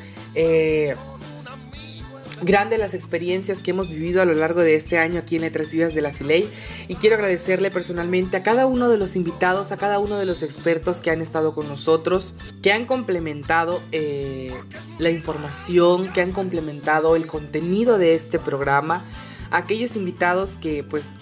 grandes 2.45 2.79
las 2.79 2.93
experiencias 2.93 3.61
que 3.61 3.71
hemos 3.71 3.89
vivido 3.89 4.21
a 4.21 4.25
lo 4.25 4.33
largo 4.33 4.61
de 4.61 4.75
este 4.75 4.97
año 4.97 5.19
aquí 5.19 5.35
en 5.35 5.43
Letras 5.43 5.71
Vivas 5.71 5.93
de 5.93 6.01
la 6.01 6.13
Filey. 6.13 6.47
Y 6.87 6.95
quiero 6.95 7.15
agradecerle 7.15 7.71
personalmente 7.71 8.37
a 8.37 8.43
cada 8.43 8.65
uno 8.65 8.89
de 8.89 8.97
los 8.97 9.15
invitados, 9.15 9.71
a 9.71 9.77
cada 9.77 9.99
uno 9.99 10.17
de 10.17 10.25
los 10.25 10.43
expertos 10.43 10.99
que 10.99 11.11
han 11.11 11.21
estado 11.21 11.53
con 11.53 11.67
nosotros, 11.67 12.35
que 12.61 12.71
han 12.71 12.85
complementado 12.85 13.81
eh, 13.91 14.53
la 14.99 15.09
información, 15.09 16.11
que 16.13 16.21
han 16.21 16.31
complementado 16.31 17.15
el 17.15 17.27
contenido 17.27 17.97
de 17.97 18.15
este 18.15 18.39
programa, 18.39 19.03
aquellos 19.51 19.95
invitados 19.95 20.57
que 20.57 20.83
pues 20.83 21.13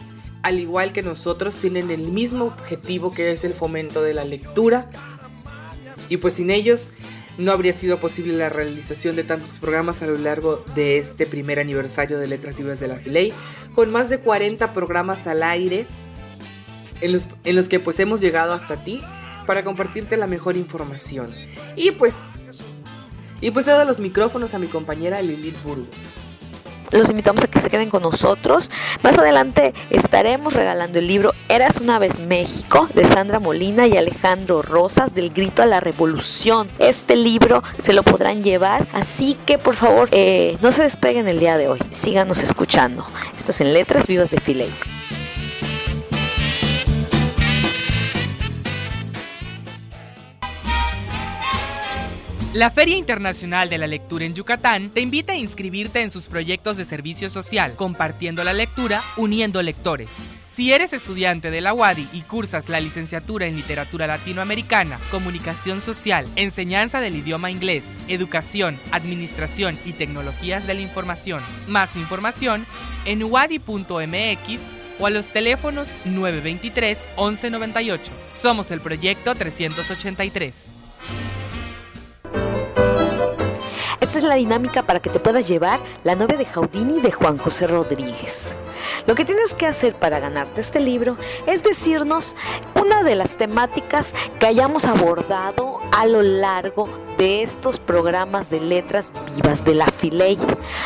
al 0.44 0.60
igual 0.60 0.92
que 0.92 1.04
nosotros 1.04 1.56
tienen 1.56 1.92
el 1.92 2.02
mismo 2.02 2.46
objetivo 2.46 3.14
que 3.14 3.32
es 3.32 3.44
el 3.44 3.54
fomento 3.54 4.02
de 4.02 4.14
la 4.14 4.26
lectura. 4.26 4.90
Y 6.10 6.18
pues 6.18 6.34
sin 6.34 6.50
ellos 6.50 6.92
no 7.38 7.52
habría 7.52 7.74
sido 7.74 8.00
posible 8.00 8.34
la 8.34 8.50
realización 8.50 9.16
de 9.16 9.24
tantos 9.24 9.60
programas 9.60 10.02
a 10.02 10.08
lo 10.08 10.18
largo 10.18 10.64
de 10.76 10.98
este 10.98 11.26
primer 11.26 11.60
aniversario 11.60 12.20
de 12.20 12.28
Letras 12.28 12.58
Vivas 12.58 12.80
de 12.80 12.88
la 12.88 12.98
Filey, 12.98 13.34
con 13.74 13.92
más 13.92 14.10
de 14.10 14.20
40 14.20 14.74
programas 14.74 15.28
al 15.28 15.44
aire 15.44 15.88
en 17.02 17.56
los, 17.56 17.68
que 17.68 17.80
pues 17.80 18.00
hemos 18.00 18.22
llegado 18.22 18.54
hasta 18.54 18.84
ti 18.84 19.02
para 19.48 19.64
compartirte 19.64 20.18
la 20.18 20.28
mejor 20.28 20.56
información. 20.56 21.34
Y 21.76 21.92
pues, 21.92 22.18
y 23.40 23.52
pues 23.52 23.68
he 23.68 23.72
dado 23.72 23.86
los 23.86 24.00
micrófonos 24.00 24.54
a 24.54 24.60
mi 24.60 24.68
compañera 24.68 25.22
Lilith 25.22 25.62
Burgos. 25.64 25.88
Los 27.00 27.10
invitamos 27.10 27.44
a 27.44 27.48
que 27.48 27.60
se 27.60 27.70
queden 27.70 27.90
con 27.90 28.04
nosotros. 28.04 28.70
Más 29.04 29.18
adelante 29.18 29.74
estaremos 29.90 30.54
regalando 30.54 31.00
el 31.00 31.08
libro 31.08 31.34
Eras 31.50 31.82
una 31.82 32.00
vez 32.00 32.20
México 32.20 32.88
de 32.94 33.08
Sandra 33.08 33.40
Molina 33.40 33.88
y 33.88 33.98
Alejandro 33.98 34.62
Rosas 34.62 35.14
del 35.14 35.32
Grito 35.32 35.62
a 35.62 35.66
la 35.66 35.80
Revolución. 35.80 36.70
Este 36.80 37.16
libro 37.16 37.64
se 37.82 37.94
lo 37.94 38.04
podrán 38.04 38.44
llevar, 38.44 38.88
así 38.94 39.38
que 39.46 39.58
por 39.58 39.76
favor 39.76 40.10
eh, 40.12 40.58
no 40.62 40.72
se 40.72 40.84
despeguen 40.84 41.28
el 41.28 41.40
día 41.40 41.58
de 41.58 41.68
hoy, 41.68 41.80
síganos 41.92 42.44
escuchando. 42.44 43.06
Estás 43.38 43.62
en 43.62 43.74
Letras 43.74 44.08
Vivas 44.08 44.32
de 44.32 44.40
Filey. 44.40 45.01
La 52.54 52.70
Feria 52.70 52.98
Internacional 52.98 53.70
de 53.70 53.78
la 53.78 53.88
Lectura 53.88 54.26
en 54.26 54.36
Yucatán 54.36 54.90
te 54.90 55.00
invita 55.00 55.32
a 55.32 55.38
inscribirte 55.38 56.02
en 56.02 56.12
sus 56.12 56.28
proyectos 56.28 56.76
de 56.76 56.84
servicio 56.84 57.30
social, 57.30 57.76
compartiendo 57.78 58.44
la 58.44 58.52
lectura, 58.52 59.02
uniendo 59.16 59.62
lectores. 59.62 60.10
Si 60.54 60.74
eres 60.74 60.92
estudiante 60.92 61.50
de 61.50 61.62
la 61.62 61.74
UADI 61.74 62.10
y 62.12 62.24
cursas 62.24 62.68
la 62.68 62.82
licenciatura 62.82 63.48
en 63.48 63.56
Literatura 63.56 64.06
Latinoamericana, 64.06 65.00
Comunicación 65.12 65.80
Social, 65.80 66.28
Enseñanza 66.36 67.00
del 67.00 67.16
Idioma 67.16 67.52
Inglés, 67.52 67.86
Educación, 68.10 68.78
Administración 68.92 69.80
y 69.86 69.94
Tecnologías 69.94 70.68
de 70.68 70.74
la 70.74 70.82
Información, 70.82 71.42
más 71.68 71.96
información 71.96 72.66
en 73.06 73.24
uadi.mx 73.24 74.60
o 75.00 75.06
a 75.06 75.10
los 75.10 75.28
teléfonos 75.28 75.94
923 76.04 76.98
1198. 77.18 78.12
Somos 78.28 78.72
el 78.72 78.82
proyecto 78.82 79.36
383. 79.36 80.81
Es 84.22 84.28
la 84.28 84.36
dinámica 84.36 84.84
para 84.84 85.00
que 85.00 85.10
te 85.10 85.20
puedas 85.20 85.48
llevar 85.48 85.80
la 86.04 86.16
novia 86.16 86.38
de 86.38 86.46
Jaudini 86.46 87.02
de 87.02 87.12
Juan 87.12 87.38
José 87.38 87.66
Rodríguez. 87.66 88.56
Lo 89.06 89.16
que 89.16 89.26
tienes 89.26 89.54
que 89.54 89.68
hacer 89.68 89.96
para 89.96 90.20
ganarte 90.20 90.62
este 90.62 90.80
libro 90.80 91.18
es 91.48 91.64
decirnos 91.64 92.36
una 92.76 93.04
de 93.04 93.16
las 93.16 93.38
temáticas 93.38 94.14
que 94.40 94.48
hayamos 94.48 94.86
abordado 94.86 95.80
a 95.92 96.06
lo 96.06 96.22
largo 96.22 96.88
de 97.18 97.44
estos 97.44 97.80
programas 97.80 98.50
de 98.50 98.60
letras 98.60 99.14
vivas 99.36 99.64
de 99.64 99.76
la 99.76 99.86
Filey. 99.88 100.38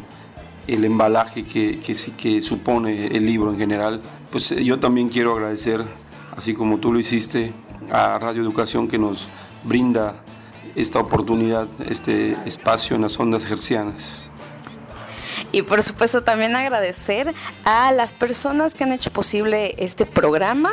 el 0.68 0.84
embalaje 0.84 1.44
que, 1.44 1.80
que, 1.80 1.94
que 2.16 2.40
supone 2.42 3.08
el 3.08 3.26
libro 3.26 3.50
en 3.50 3.58
general. 3.58 4.00
Pues 4.30 4.50
yo 4.50 4.78
también 4.78 5.08
quiero 5.08 5.32
agradecer 5.32 5.84
así 6.38 6.54
como 6.54 6.78
tú 6.78 6.92
lo 6.92 7.00
hiciste, 7.00 7.52
a 7.90 8.16
Radio 8.16 8.42
Educación 8.42 8.86
que 8.86 8.96
nos 8.96 9.26
brinda 9.64 10.22
esta 10.76 11.00
oportunidad, 11.00 11.66
este 11.90 12.36
espacio 12.46 12.94
en 12.94 13.02
las 13.02 13.18
ondas 13.18 13.44
hercianas. 13.50 14.22
Y 15.50 15.62
por 15.62 15.82
supuesto 15.82 16.22
también 16.22 16.54
agradecer 16.56 17.34
a 17.64 17.90
las 17.92 18.12
personas 18.12 18.74
que 18.74 18.84
han 18.84 18.92
hecho 18.92 19.10
posible 19.10 19.74
este 19.78 20.04
programa, 20.04 20.72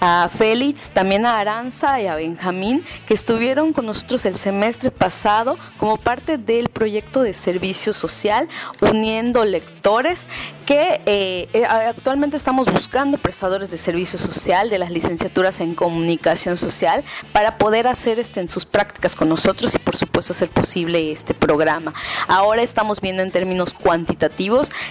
a 0.00 0.28
Félix, 0.28 0.90
también 0.90 1.24
a 1.26 1.38
Aranza 1.38 2.00
y 2.00 2.08
a 2.08 2.16
Benjamín, 2.16 2.84
que 3.06 3.14
estuvieron 3.14 3.72
con 3.72 3.86
nosotros 3.86 4.26
el 4.26 4.36
semestre 4.36 4.90
pasado 4.90 5.56
como 5.78 5.96
parte 5.96 6.38
del 6.38 6.70
proyecto 6.70 7.22
de 7.22 7.34
servicio 7.34 7.92
social 7.92 8.48
Uniendo 8.80 9.44
Lectores, 9.44 10.26
que 10.66 11.00
eh, 11.06 11.48
eh, 11.52 11.64
actualmente 11.64 12.36
estamos 12.36 12.66
buscando 12.66 13.18
prestadores 13.18 13.70
de 13.70 13.78
servicio 13.78 14.18
social 14.18 14.68
de 14.68 14.78
las 14.78 14.90
licenciaturas 14.90 15.60
en 15.60 15.76
comunicación 15.76 16.56
social 16.56 17.04
para 17.32 17.58
poder 17.58 17.86
hacer 17.86 18.18
este, 18.18 18.40
en 18.40 18.48
sus 18.48 18.64
prácticas 18.64 19.14
con 19.14 19.28
nosotros 19.28 19.72
y 19.76 19.78
por 19.78 19.94
supuesto 19.94 20.32
hacer 20.32 20.48
posible 20.48 21.12
este 21.12 21.32
programa. 21.32 21.94
Ahora 22.26 22.62
estamos 22.62 23.00
viendo 23.00 23.22
en 23.22 23.30
términos 23.30 23.72
cuantitativos 23.72 24.15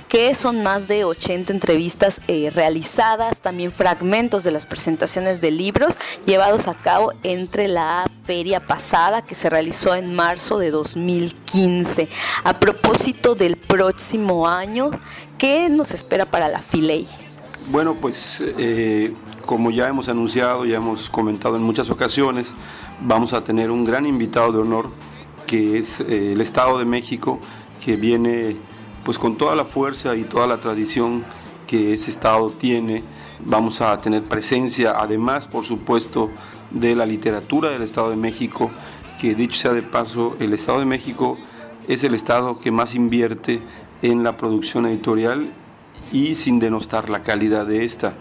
que 0.07 0.33
son 0.35 0.63
más 0.63 0.87
de 0.87 1.03
80 1.03 1.51
entrevistas 1.51 2.21
eh, 2.27 2.51
realizadas, 2.53 3.41
también 3.41 3.71
fragmentos 3.71 4.43
de 4.43 4.51
las 4.51 4.65
presentaciones 4.65 5.41
de 5.41 5.51
libros 5.51 5.97
llevados 6.25 6.67
a 6.67 6.73
cabo 6.73 7.13
entre 7.23 7.67
la 7.67 8.09
feria 8.25 8.65
pasada 8.65 9.23
que 9.23 9.35
se 9.35 9.49
realizó 9.49 9.95
en 9.95 10.15
marzo 10.15 10.59
de 10.59 10.71
2015. 10.71 12.09
A 12.43 12.59
propósito 12.59 13.35
del 13.35 13.57
próximo 13.57 14.47
año, 14.47 14.91
¿qué 15.37 15.69
nos 15.69 15.91
espera 15.91 16.25
para 16.25 16.47
la 16.47 16.61
Filey? 16.61 17.07
Bueno, 17.69 17.95
pues 17.95 18.43
eh, 18.57 19.13
como 19.45 19.71
ya 19.71 19.87
hemos 19.87 20.07
anunciado, 20.07 20.65
ya 20.65 20.77
hemos 20.77 21.09
comentado 21.09 21.55
en 21.55 21.63
muchas 21.63 21.89
ocasiones, 21.89 22.53
vamos 23.01 23.33
a 23.33 23.43
tener 23.43 23.71
un 23.71 23.85
gran 23.85 24.05
invitado 24.05 24.51
de 24.51 24.59
honor 24.59 24.89
que 25.47 25.77
es 25.77 25.99
eh, 25.99 26.33
el 26.33 26.41
Estado 26.41 26.79
de 26.79 26.85
México, 26.85 27.39
que 27.83 27.95
viene 27.95 28.55
pues 29.05 29.19
con 29.19 29.37
toda 29.37 29.55
la 29.55 29.63
fuerza 29.63 30.15
y 30.17 30.23
toda 30.23 30.47
la 30.47 30.59
tradición 30.59 31.23
que 31.67 31.93
ese 31.93 32.09
Estado 32.09 32.49
tiene, 32.49 33.03
vamos 33.39 33.79
a 33.79 34.01
tener 34.01 34.23
presencia, 34.23 34.95
además, 34.97 35.47
por 35.47 35.63
supuesto, 35.63 36.31
de 36.71 36.95
la 36.95 37.05
literatura 37.05 37.69
del 37.69 37.83
Estado 37.83 38.09
de 38.09 38.15
México, 38.15 38.71
que 39.21 39.35
dicho 39.35 39.61
sea 39.61 39.73
de 39.73 39.83
paso, 39.83 40.35
el 40.39 40.53
Estado 40.53 40.79
de 40.79 40.85
México 40.85 41.37
es 41.87 42.03
el 42.03 42.15
Estado 42.15 42.59
que 42.59 42.71
más 42.71 42.95
invierte 42.95 43.61
en 44.01 44.23
la 44.23 44.37
producción 44.37 44.87
editorial 44.87 45.53
y 46.11 46.33
sin 46.33 46.59
denostar 46.59 47.09
la 47.09 47.21
calidad 47.21 47.67
de 47.67 47.85
esta. 47.85 48.15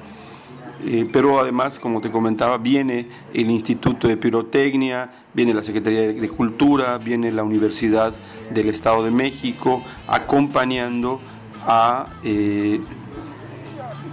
Eh, 0.87 1.09
pero 1.11 1.41
además, 1.41 1.81
como 1.81 2.03
te 2.03 2.11
comentaba, 2.11 2.59
viene 2.59 3.09
el 3.33 3.51
Instituto 3.51 4.07
de 4.07 4.19
Pirotecnia, 4.19 5.11
viene 5.33 5.55
la 5.55 5.65
Secretaría 5.65 6.13
de 6.13 6.29
Cultura, 6.29 6.99
viene 6.99 7.33
la 7.33 7.43
Universidad 7.43 8.13
del 8.53 8.69
Estado 8.69 9.03
de 9.03 9.11
México, 9.11 9.83
acompañando 10.07 11.21
a, 11.67 12.07
eh, 12.23 12.81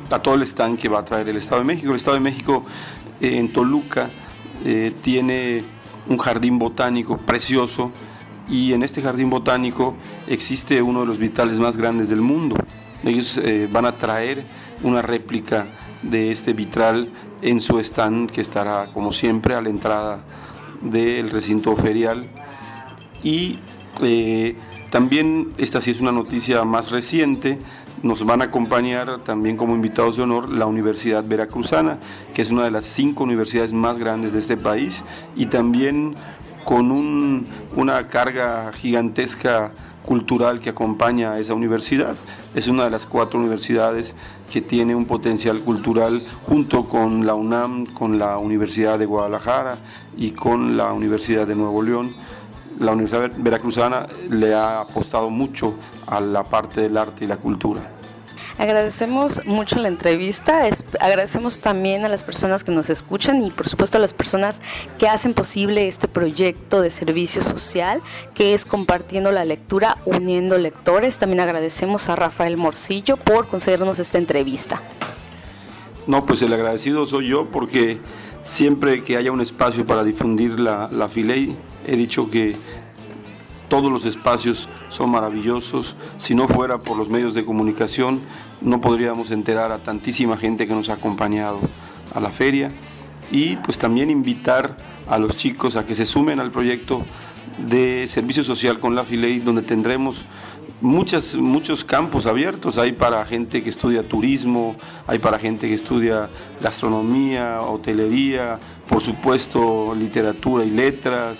a 0.09 0.19
todo 0.19 0.35
el 0.35 0.43
stand 0.43 0.79
que 0.79 0.87
va 0.87 0.99
a 0.99 1.05
traer 1.05 1.27
el 1.27 1.35
Estado 1.35 1.59
de 1.59 1.67
México. 1.67 1.89
El 1.89 1.97
Estado 1.97 2.15
de 2.15 2.21
México 2.21 2.63
eh, 3.19 3.37
en 3.37 3.51
Toluca 3.51 4.09
tiene 5.01 5.63
un 6.07 6.19
jardín 6.19 6.59
botánico 6.59 7.17
precioso 7.17 7.91
y 8.47 8.73
en 8.73 8.83
este 8.83 9.01
jardín 9.01 9.31
botánico 9.31 9.95
existe 10.27 10.83
uno 10.83 10.99
de 10.99 11.07
los 11.07 11.17
vitales 11.17 11.59
más 11.59 11.77
grandes 11.77 12.09
del 12.09 12.21
mundo. 12.21 12.55
Ellos 13.03 13.41
van 13.71 13.87
a 13.87 13.97
traer 13.97 14.43
una 14.83 15.01
réplica 15.01 15.65
de 16.03 16.31
este 16.31 16.53
vitral 16.53 17.09
en 17.41 17.59
su 17.59 17.79
stand 17.79 18.31
que 18.31 18.41
estará 18.41 18.87
como 18.93 19.11
siempre 19.11 19.55
a 19.55 19.61
la 19.61 19.69
entrada 19.69 20.23
del 20.81 21.29
recinto 21.29 21.75
ferial. 21.75 22.27
Y 23.23 23.59
también 24.89 25.53
esta 25.57 25.79
sí 25.79 25.91
es 25.91 26.01
una 26.01 26.11
noticia 26.11 26.63
más 26.63 26.91
reciente 26.91 27.59
nos 28.03 28.25
van 28.25 28.41
a 28.41 28.45
acompañar 28.45 29.19
también 29.19 29.57
como 29.57 29.75
invitados 29.75 30.17
de 30.17 30.23
honor 30.23 30.49
la 30.49 30.65
Universidad 30.65 31.23
Veracruzana, 31.23 31.99
que 32.33 32.41
es 32.41 32.51
una 32.51 32.63
de 32.63 32.71
las 32.71 32.85
cinco 32.85 33.23
universidades 33.23 33.73
más 33.73 33.99
grandes 33.99 34.33
de 34.33 34.39
este 34.39 34.57
país 34.57 35.03
y 35.35 35.47
también 35.47 36.15
con 36.63 36.91
una 37.75 38.07
carga 38.07 38.71
gigantesca 38.73 39.71
cultural 40.05 40.59
que 40.59 40.69
acompaña 40.69 41.33
a 41.33 41.39
esa 41.39 41.53
universidad. 41.53 42.15
Es 42.55 42.67
una 42.67 42.85
de 42.85 42.89
las 42.89 43.05
cuatro 43.05 43.39
universidades 43.39 44.15
que 44.51 44.61
tiene 44.61 44.95
un 44.95 45.05
potencial 45.05 45.59
cultural 45.59 46.23
junto 46.45 46.85
con 46.85 47.25
la 47.25 47.35
UNAM, 47.35 47.85
con 47.85 48.19
la 48.19 48.37
Universidad 48.37 48.99
de 48.99 49.05
Guadalajara 49.05 49.77
y 50.17 50.31
con 50.31 50.77
la 50.77 50.93
Universidad 50.93 51.47
de 51.47 51.55
Nuevo 51.55 51.81
León 51.81 52.15
la 52.79 52.93
Universidad 52.93 53.31
Veracruzana 53.37 54.07
le 54.29 54.55
ha 54.55 54.81
apostado 54.81 55.29
mucho 55.29 55.75
a 56.07 56.19
la 56.19 56.43
parte 56.43 56.81
del 56.81 56.97
arte 56.97 57.25
y 57.25 57.27
la 57.27 57.37
cultura. 57.37 57.81
Agradecemos 58.57 59.45
mucho 59.45 59.79
la 59.79 59.87
entrevista, 59.87 60.63
agradecemos 60.99 61.59
también 61.59 62.05
a 62.05 62.09
las 62.09 62.23
personas 62.23 62.63
que 62.63 62.71
nos 62.71 62.89
escuchan 62.89 63.43
y 63.43 63.51
por 63.51 63.67
supuesto 63.67 63.97
a 63.97 64.01
las 64.01 64.13
personas 64.13 64.61
que 64.97 65.07
hacen 65.07 65.33
posible 65.33 65.87
este 65.87 66.07
proyecto 66.07 66.81
de 66.81 66.89
servicio 66.89 67.41
social 67.41 68.01
que 68.33 68.53
es 68.53 68.65
compartiendo 68.65 69.31
la 69.31 69.45
lectura, 69.45 69.97
uniendo 70.05 70.57
lectores. 70.57 71.17
También 71.17 71.39
agradecemos 71.39 72.09
a 72.09 72.15
Rafael 72.15 72.57
Morcillo 72.57 73.17
por 73.17 73.47
concedernos 73.47 73.99
esta 73.99 74.17
entrevista. 74.17 74.81
No, 76.07 76.25
pues 76.25 76.41
el 76.41 76.53
agradecido 76.53 77.05
soy 77.05 77.29
yo 77.29 77.45
porque 77.51 77.99
siempre 78.43 79.03
que 79.03 79.17
haya 79.17 79.31
un 79.31 79.41
espacio 79.41 79.85
para 79.85 80.03
difundir 80.03 80.59
la, 80.59 80.89
la 80.91 81.07
Filey, 81.07 81.55
he 81.85 81.95
dicho 81.95 82.29
que 82.29 82.55
todos 83.71 83.89
los 83.89 84.05
espacios 84.05 84.67
son 84.89 85.11
maravillosos. 85.11 85.95
Si 86.17 86.35
no 86.35 86.49
fuera 86.49 86.79
por 86.79 86.97
los 86.97 87.07
medios 87.07 87.33
de 87.33 87.45
comunicación, 87.45 88.19
no 88.59 88.81
podríamos 88.81 89.31
enterar 89.31 89.71
a 89.71 89.77
tantísima 89.77 90.35
gente 90.35 90.67
que 90.67 90.73
nos 90.73 90.89
ha 90.89 90.95
acompañado 90.95 91.57
a 92.13 92.19
la 92.19 92.31
feria. 92.31 92.69
Y 93.31 93.55
pues 93.55 93.77
también 93.77 94.09
invitar 94.09 94.75
a 95.07 95.17
los 95.17 95.37
chicos 95.37 95.77
a 95.77 95.85
que 95.85 95.95
se 95.95 96.05
sumen 96.05 96.41
al 96.41 96.51
proyecto 96.51 97.01
de 97.65 98.09
servicio 98.09 98.43
social 98.43 98.81
con 98.81 98.93
la 98.93 99.05
Filey, 99.05 99.39
donde 99.39 99.61
tendremos 99.61 100.25
muchos 100.81 101.85
campos 101.85 102.25
abiertos. 102.25 102.77
Hay 102.77 102.91
para 102.91 103.23
gente 103.25 103.63
que 103.63 103.69
estudia 103.69 104.03
turismo, 104.03 104.75
hay 105.07 105.19
para 105.19 105.39
gente 105.39 105.69
que 105.69 105.75
estudia 105.75 106.29
gastronomía, 106.61 107.61
hotelería, 107.61 108.59
por 108.89 108.99
supuesto 109.01 109.95
literatura 109.95 110.65
y 110.65 110.71
letras, 110.71 111.39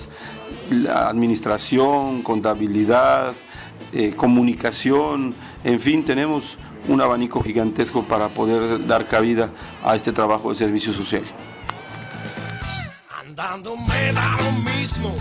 administración, 0.90 2.22
contabilidad, 2.22 3.34
eh, 3.94 4.14
comunicación, 4.16 5.34
en 5.64 5.80
fin, 5.80 6.04
tenemos 6.06 6.58
un 6.88 7.02
abanico 7.02 7.42
gigantesco 7.44 8.04
para 8.04 8.30
poder 8.30 8.86
dar 8.86 9.08
cabida 9.08 9.50
a 9.84 9.96
este 9.96 10.12
trabajo 10.12 10.50
de 10.50 10.56
servicio 10.56 10.94
social. 10.94 11.24
Andando 13.20 13.76
me 13.78 14.14
da 14.14 14.38
lo 14.38 14.52
mismo 14.72 15.16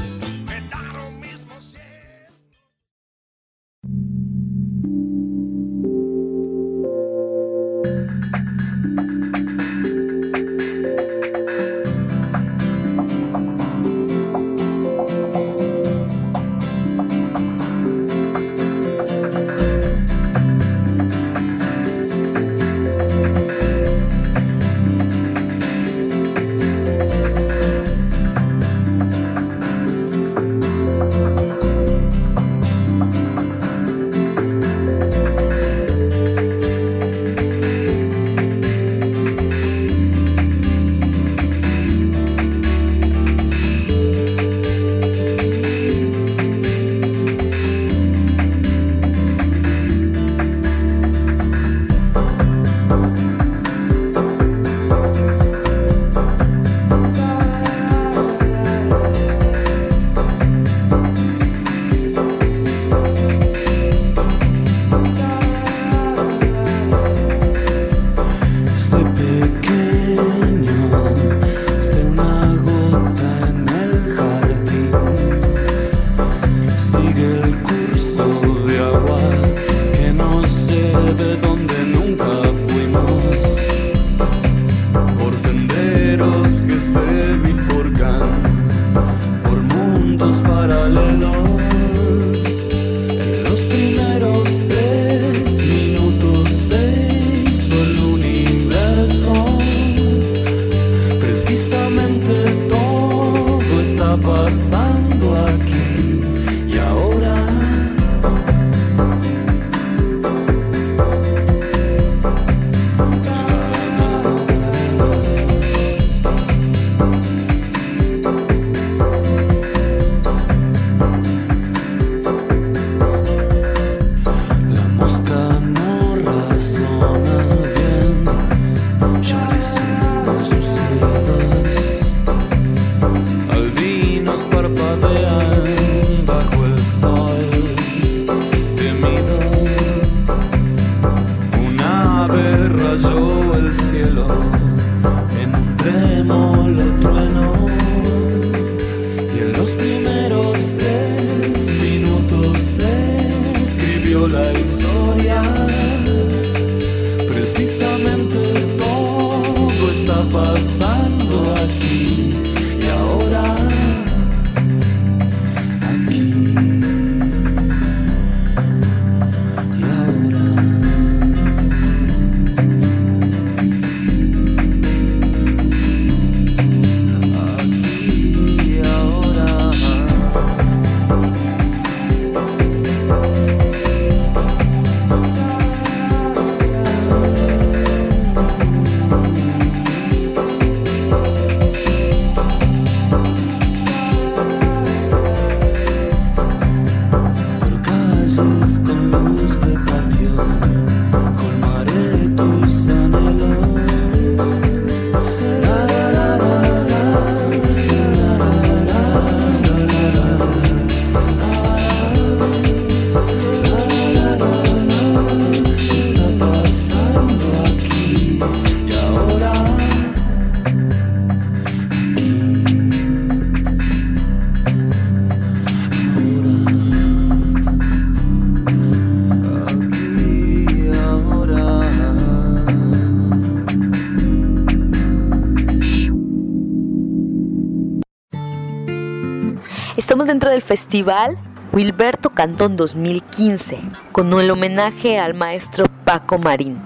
dentro 240.31 240.53
del 240.53 240.63
festival 240.63 241.37
Wilberto 241.73 242.31
Cantón 242.31 242.77
2015, 242.77 243.81
con 244.13 244.33
el 244.39 244.49
homenaje 244.53 245.19
al 245.19 245.35
maestro 245.35 245.87
Paco 246.05 246.39
Marín. 246.39 246.81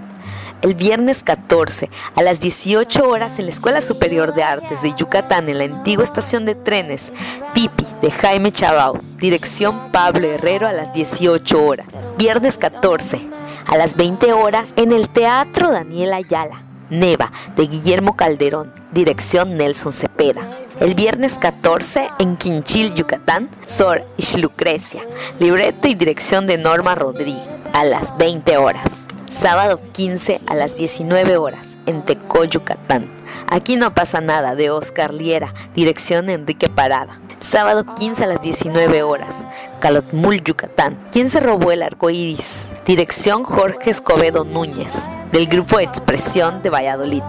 El 0.63 0.75
viernes 0.75 1.23
14 1.23 1.91
a 2.17 2.23
las 2.23 2.41
18 2.41 3.07
horas 3.07 3.39
en 3.39 3.45
la 3.45 3.51
Escuela 3.51 3.83
Superior 3.83 4.35
de 4.35 4.43
Artes 4.45 4.81
de 4.81 4.95
Yucatán, 4.97 5.51
en 5.51 5.59
la 5.59 5.65
antigua 5.65 6.05
estación 6.05 6.47
de 6.47 6.55
trenes 6.55 7.13
Pipi 7.53 7.87
de 8.01 8.11
Jaime 8.11 8.51
Chabao, 8.51 9.03
dirección 9.19 9.93
Pablo 9.93 10.27
Herrero 10.27 10.67
a 10.67 10.73
las 10.73 10.95
18 10.95 11.67
horas. 11.67 11.89
Viernes 12.17 12.57
14 12.57 13.21
a 13.67 13.77
las 13.77 13.95
20 13.95 14.33
horas 14.33 14.73
en 14.77 14.91
el 14.91 15.11
Teatro 15.11 15.71
Daniel 15.71 16.15
Ayala, 16.15 16.63
Neva 16.89 17.31
de 17.57 17.67
Guillermo 17.67 18.17
Calderón, 18.17 18.73
dirección 18.91 19.59
Nelson 19.59 19.93
Cepeda. 19.93 20.64
El 20.81 20.97
viernes 20.97 21.35
14 21.35 22.09
en 22.19 22.37
Quinchil, 22.37 22.95
Yucatán, 22.95 23.49
Sor 23.67 24.05
Ishlucrecia, 24.17 25.03
libreto 25.39 25.87
y 25.87 25.95
dirección 25.95 26.49
de 26.49 26.59
Norma 26.59 26.97
Rodríguez, 26.97 27.49
a 27.73 27.85
las 27.85 28.17
20 28.19 28.57
horas. 28.57 29.07
Sábado 29.31 29.81
15 29.93 30.41
a 30.49 30.55
las 30.55 30.75
19 30.75 31.37
horas 31.37 31.65
en 31.87 32.03
Tecó, 32.03 32.45
Yucatán. 32.45 33.07
Aquí 33.49 33.77
no 33.77 33.95
pasa 33.95 34.21
nada 34.21 34.57
de 34.57 34.71
Oscar 34.71 35.15
Liera, 35.15 35.55
dirección 35.77 36.29
Enrique 36.29 36.69
Parada. 36.69 37.21
Sábado 37.39 37.85
15 37.95 38.25
a 38.25 38.27
las 38.27 38.43
19 38.43 39.05
horas, 39.05 39.37
Calotmul, 39.81 40.43
Yucatán. 40.43 40.99
¿Quién 41.13 41.31
se 41.31 41.39
robó 41.39 41.71
el 41.71 41.83
arco 41.83 42.11
iris? 42.11 42.67
Dirección 42.85 43.45
Jorge 43.45 43.91
Escobedo 43.91 44.45
Núñez, 44.45 44.93
del 45.31 45.47
grupo 45.47 45.79
Expresión 45.79 46.63
de 46.63 46.71
Valladolid. 46.71 47.23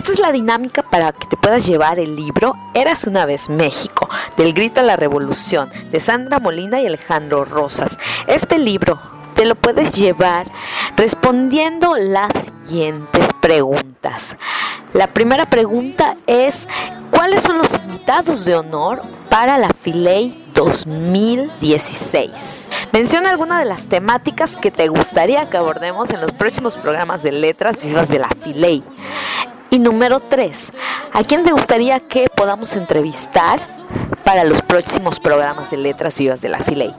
Esta 0.00 0.12
es 0.12 0.18
la 0.18 0.32
dinámica 0.32 0.82
para 0.82 1.12
que 1.12 1.26
te 1.26 1.36
puedas 1.36 1.66
llevar 1.66 1.98
el 1.98 2.16
libro 2.16 2.54
Eras 2.72 3.06
una 3.06 3.26
vez 3.26 3.50
México, 3.50 4.08
del 4.34 4.54
grito 4.54 4.80
a 4.80 4.82
la 4.82 4.96
revolución, 4.96 5.70
de 5.90 6.00
Sandra 6.00 6.38
Molina 6.38 6.80
y 6.80 6.86
Alejandro 6.86 7.44
Rosas. 7.44 7.98
Este 8.26 8.58
libro 8.58 8.98
te 9.34 9.44
lo 9.44 9.56
puedes 9.56 9.92
llevar 9.92 10.50
respondiendo 10.96 11.98
las 11.98 12.32
siguientes 12.66 13.26
preguntas. 13.42 14.38
La 14.94 15.08
primera 15.08 15.50
pregunta 15.50 16.16
es, 16.26 16.66
¿cuáles 17.10 17.42
son 17.42 17.58
los 17.58 17.74
invitados 17.74 18.46
de 18.46 18.56
honor 18.56 19.02
para 19.28 19.58
la 19.58 19.68
Filey 19.68 20.50
2016? 20.54 22.68
Menciona 22.92 23.28
alguna 23.28 23.58
de 23.58 23.66
las 23.66 23.86
temáticas 23.86 24.56
que 24.56 24.70
te 24.70 24.88
gustaría 24.88 25.50
que 25.50 25.58
abordemos 25.58 26.08
en 26.08 26.22
los 26.22 26.32
próximos 26.32 26.76
programas 26.76 27.22
de 27.22 27.32
Letras 27.32 27.84
Vivas 27.84 28.08
de 28.08 28.18
la 28.18 28.30
Filey. 28.42 28.82
Y 29.72 29.78
número 29.78 30.18
3, 30.18 30.72
¿a 31.12 31.22
quién 31.22 31.44
te 31.44 31.52
gustaría 31.52 32.00
que 32.00 32.26
podamos 32.34 32.74
entrevistar 32.74 33.64
para 34.24 34.42
los 34.42 34.62
próximos 34.62 35.20
programas 35.20 35.70
de 35.70 35.76
Letras 35.76 36.18
Vivas 36.18 36.40
de 36.40 36.48
la 36.48 36.58
Filey? 36.58 36.92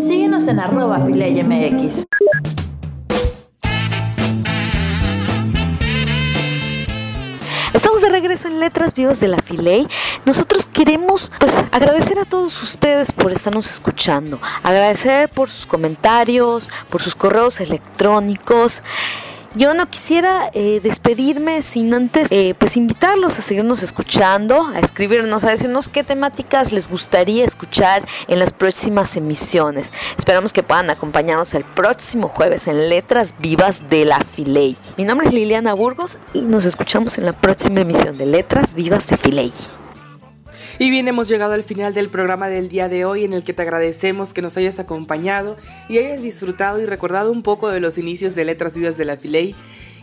Síguenos 0.01 0.47
en 0.47 0.59
arroba 0.59 0.97
MX. 0.97 2.05
Estamos 7.71 8.01
de 8.01 8.09
regreso 8.09 8.47
en 8.47 8.59
Letras 8.59 8.95
Vivas 8.95 9.19
de 9.19 9.27
la 9.27 9.37
Filey. 9.37 9.87
Nosotros 10.25 10.65
queremos 10.65 11.31
pues 11.39 11.53
agradecer 11.71 12.17
a 12.17 12.25
todos 12.25 12.63
ustedes 12.63 13.11
por 13.11 13.31
estarnos 13.31 13.69
escuchando, 13.69 14.39
agradecer 14.63 15.29
por 15.29 15.51
sus 15.51 15.67
comentarios, 15.67 16.67
por 16.89 17.03
sus 17.03 17.13
correos 17.13 17.61
electrónicos. 17.61 18.81
Yo 19.53 19.73
no 19.73 19.85
quisiera 19.89 20.49
eh, 20.53 20.79
despedirme 20.81 21.61
sin 21.61 21.93
antes 21.93 22.29
eh, 22.31 22.55
pues 22.57 22.77
invitarlos 22.77 23.37
a 23.37 23.41
seguirnos 23.41 23.83
escuchando, 23.83 24.67
a 24.67 24.79
escribirnos, 24.79 25.43
a 25.43 25.49
decirnos 25.49 25.89
qué 25.89 26.05
temáticas 26.05 26.71
les 26.71 26.89
gustaría 26.89 27.43
escuchar 27.43 28.07
en 28.29 28.39
las 28.39 28.53
próximas 28.53 29.17
emisiones. 29.17 29.91
Esperamos 30.17 30.53
que 30.53 30.63
puedan 30.63 30.89
acompañarnos 30.89 31.53
el 31.53 31.65
próximo 31.65 32.29
jueves 32.29 32.67
en 32.67 32.87
Letras 32.87 33.35
Vivas 33.39 33.89
de 33.89 34.05
la 34.05 34.23
Filey. 34.23 34.77
Mi 34.95 35.03
nombre 35.03 35.27
es 35.27 35.33
Liliana 35.33 35.73
Burgos 35.73 36.17
y 36.31 36.43
nos 36.43 36.63
escuchamos 36.63 37.17
en 37.17 37.25
la 37.25 37.33
próxima 37.33 37.81
emisión 37.81 38.17
de 38.17 38.27
Letras 38.27 38.73
Vivas 38.73 39.05
de 39.07 39.17
Filey. 39.17 39.51
Y 40.81 40.89
bien, 40.89 41.07
hemos 41.07 41.27
llegado 41.27 41.53
al 41.53 41.61
final 41.61 41.93
del 41.93 42.09
programa 42.09 42.47
del 42.47 42.67
día 42.67 42.89
de 42.89 43.05
hoy 43.05 43.23
en 43.23 43.33
el 43.33 43.43
que 43.43 43.53
te 43.53 43.61
agradecemos 43.61 44.33
que 44.33 44.41
nos 44.41 44.57
hayas 44.57 44.79
acompañado 44.79 45.55
y 45.87 45.99
hayas 45.99 46.23
disfrutado 46.23 46.81
y 46.81 46.87
recordado 46.87 47.31
un 47.31 47.43
poco 47.43 47.69
de 47.69 47.79
los 47.79 47.99
inicios 47.99 48.33
de 48.33 48.45
Letras 48.45 48.75
Vivas 48.75 48.97
de 48.97 49.05
la 49.05 49.15
Filey 49.15 49.53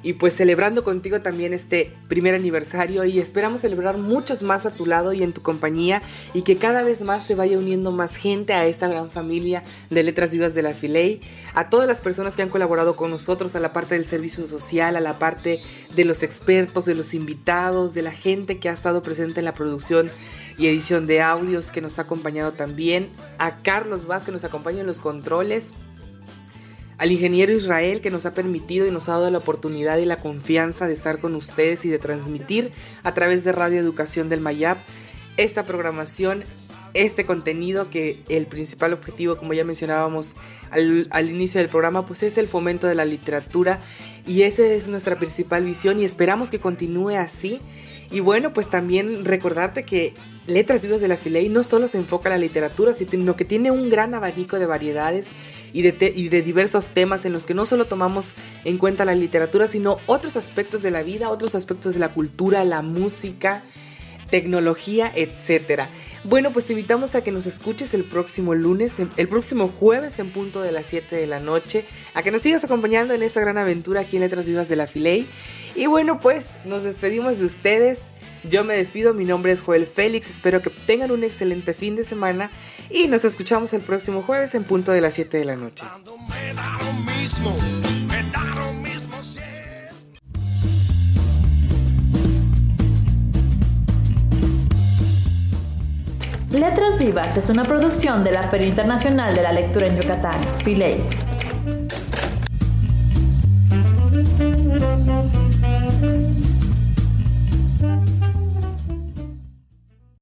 y 0.03 0.15
pues 0.15 0.35
celebrando 0.35 0.85
contigo 0.85 1.21
también 1.21 1.53
este 1.53 1.93
primer 2.09 2.35
aniversario 2.35 3.05
y 3.05 3.19
esperamos 3.19 3.61
celebrar 3.61 3.99
muchos 3.99 4.43
más 4.43 4.67
a 4.67 4.71
tu 4.71 4.87
lado 4.87 5.13
y 5.13 5.23
en 5.23 5.33
tu 5.33 5.43
compañía 5.43 6.03
y 6.35 6.43
que 6.43 6.57
cada 6.57 6.83
vez 6.83 7.03
más 7.03 7.27
se 7.27 7.35
vaya 7.35 7.59
uniendo 7.59 7.93
más 7.93 8.17
gente 8.17 8.53
a 8.53 8.67
esta 8.67 8.89
gran 8.89 9.11
familia 9.11 9.65
de 9.91 10.03
Letras 10.03 10.33
Vivas 10.33 10.55
de 10.55 10.63
la 10.63 10.75
Filey, 10.75 11.21
a 11.55 11.71
todas 11.71 11.87
las 11.87 12.01
personas 12.01 12.37
que 12.37 12.43
han 12.43 12.49
colaborado 12.49 12.97
con 12.97 13.11
nosotros, 13.11 13.57
a 13.57 13.61
la 13.61 13.73
parte 13.73 13.95
del 13.95 14.07
servicio 14.07 14.47
social, 14.47 14.97
a 14.97 15.01
la 15.01 15.19
parte 15.19 15.61
de 15.95 16.05
los 16.05 16.23
expertos, 16.23 16.85
de 16.85 16.95
los 16.95 17.15
invitados, 17.15 17.95
de 17.95 18.03
la 18.03 18.13
gente 18.13 18.59
que 18.59 18.69
ha 18.69 18.73
estado 18.73 19.03
presente 19.03 19.41
en 19.41 19.45
la 19.45 19.55
producción 19.55 20.11
y 20.57 20.67
edición 20.67 21.07
de 21.07 21.23
audios 21.23 21.71
que 21.71 21.81
nos 21.81 21.99
ha 21.99 22.03
acompañado 22.03 22.53
también, 22.53 23.11
a 23.39 23.63
Carlos 23.63 24.07
Vaz 24.07 24.25
que 24.25 24.33
nos 24.33 24.45
acompaña 24.45 24.81
en 24.81 24.87
los 24.87 25.01
controles, 25.01 25.73
al 26.99 27.13
ingeniero 27.13 27.53
Israel 27.53 28.01
que 28.01 28.11
nos 28.11 28.27
ha 28.27 28.35
permitido 28.35 28.87
y 28.87 28.91
nos 28.91 29.09
ha 29.09 29.13
dado 29.13 29.31
la 29.31 29.39
oportunidad 29.39 29.99
y 29.99 30.05
la 30.05 30.17
confianza 30.17 30.87
de 30.87 30.93
estar 30.93 31.19
con 31.21 31.35
ustedes 31.35 31.85
y 31.85 31.89
de 31.89 31.99
transmitir 31.99 32.73
a 33.05 33.15
través 33.15 33.45
de 33.45 33.53
Radio 33.53 33.81
Educación 33.81 34.29
del 34.29 34.41
Mayap 34.41 34.79
esta 35.37 35.65
programación, 35.65 36.45
este 36.95 37.25
contenido 37.25 37.89
que 37.89 38.25
el 38.29 38.47
principal 38.47 38.93
objetivo, 38.93 39.37
como 39.37 39.55
ya 39.55 39.65
mencionábamos 39.65 40.33
al, 40.73 41.07
al, 41.11 41.31
inicio 41.31 41.61
del 41.61 41.71
programa, 41.71 42.05
pues 42.05 42.25
es 42.25 42.37
el 42.39 42.49
fomento 42.49 42.89
de 42.89 42.97
la 42.97 43.05
literatura 43.05 43.81
y 44.27 44.43
esa 44.43 44.67
es 44.67 44.89
nuestra 44.89 45.17
principal 45.17 45.65
visión 45.65 46.01
y 46.01 46.05
esperamos 46.05 46.51
que 46.51 46.59
continúe 46.59 47.11
así. 47.11 47.61
Y 48.11 48.21
bueno, 48.21 48.53
pues 48.53 48.69
también 48.69 49.25
recordarte 49.25 49.85
que 49.85 50.15
Letras 50.49 50.83
Vivas 50.83 51.01
de 51.01 51.09
la 51.09 51.17
Filey 51.17 51.49
no 51.49 51.63
solo 51.63 51.89
se 51.89 51.99
enfoca 51.99 52.29
en 52.29 52.35
la 52.35 52.39
literatura, 52.39 52.95
sino 52.95 53.37
que 53.37 53.45
tiene 53.45 53.71
un 53.71 53.91
gran 53.91 54.15
abanico 54.15 54.59
de 54.59 54.67
variedades 54.67 55.27
y 55.73 55.83
de, 55.83 56.13
y 56.15 56.29
de 56.29 56.43
diversos 56.43 56.89
temas 56.89 57.25
en 57.25 57.33
los 57.33 57.45
que 57.45 57.55
no 57.55 57.67
solo 57.67 57.85
tomamos 57.85 58.35
en 58.65 58.79
cuenta 58.79 59.05
la 59.05 59.15
literatura, 59.15 59.69
sino 59.69 59.99
otros 60.07 60.37
aspectos 60.37 60.83
de 60.83 60.91
la 60.91 61.03
vida, 61.03 61.31
otros 61.31 61.55
aspectos 61.55 61.95
de 61.95 62.01
la 62.01 62.09
cultura, 62.09 62.65
la 62.65 62.81
música, 62.81 63.63
tecnología, 64.31 65.13
etcétera. 65.15 65.91
Bueno, 66.25 66.53
pues 66.53 66.65
te 66.65 66.73
invitamos 66.73 67.15
a 67.15 67.23
que 67.23 67.31
nos 67.31 67.47
escuches 67.47 67.95
el 67.95 68.05
próximo 68.05 68.55
lunes, 68.55 68.95
el 69.17 69.29
próximo 69.29 69.69
jueves 69.69 70.19
en 70.19 70.31
punto 70.31 70.63
de 70.63 70.73
las 70.73 70.87
7 70.87 71.15
de 71.15 71.27
la 71.27 71.41
noche, 71.41 71.85
a 72.15 72.23
que 72.23 72.31
nos 72.31 72.43
sigas 72.43 72.65
acompañando 72.65 73.15
en 73.15 73.23
esta 73.23 73.41
gran 73.41 73.59
aventura 73.59 74.01
aquí 74.01 74.17
en 74.17 74.23
Letras 74.23 74.49
Vivas 74.49 74.69
de 74.69 74.77
la 74.77 74.87
Filey. 74.87 75.27
Y 75.75 75.87
bueno, 75.87 76.19
pues 76.21 76.53
nos 76.65 76.83
despedimos 76.83 77.39
de 77.39 77.45
ustedes. 77.45 78.01
Yo 78.45 78.65
me 78.65 78.77
despido, 78.77 79.15
mi 79.15 79.25
nombre 79.25 79.53
es 79.53 79.63
Joel 79.63 79.87
Félix, 79.87 80.31
espero 80.31 80.63
que 80.63 80.71
tengan 80.71 81.11
un 81.11 81.25
excelente 81.25 81.75
fin 81.75 81.97
de 81.97 82.05
semana 82.05 82.51
y 82.91 83.09
nos 83.09 83.25
escuchamos 83.25 83.73
el 83.73 83.83
próximo 83.83 84.23
jueves 84.23 84.55
en 84.55 84.65
punto 84.65 84.93
de 84.93 85.01
las 85.01 85.15
7 85.15 85.39
de 85.39 85.45
la 85.45 85.57
noche. 85.57 85.85
Letras 96.51 96.99
Vivas 96.99 97.37
es 97.37 97.51
una 97.51 97.65
producción 97.65 98.25
de 98.25 98.33
la 98.33 98.49
Feria 98.49 98.69
Internacional 98.69 99.35
de 99.35 99.43
la 99.43 99.53
Lectura 99.53 99.87
en 99.87 100.01
Yucatán, 100.01 100.41
FILEI. 100.65 101.03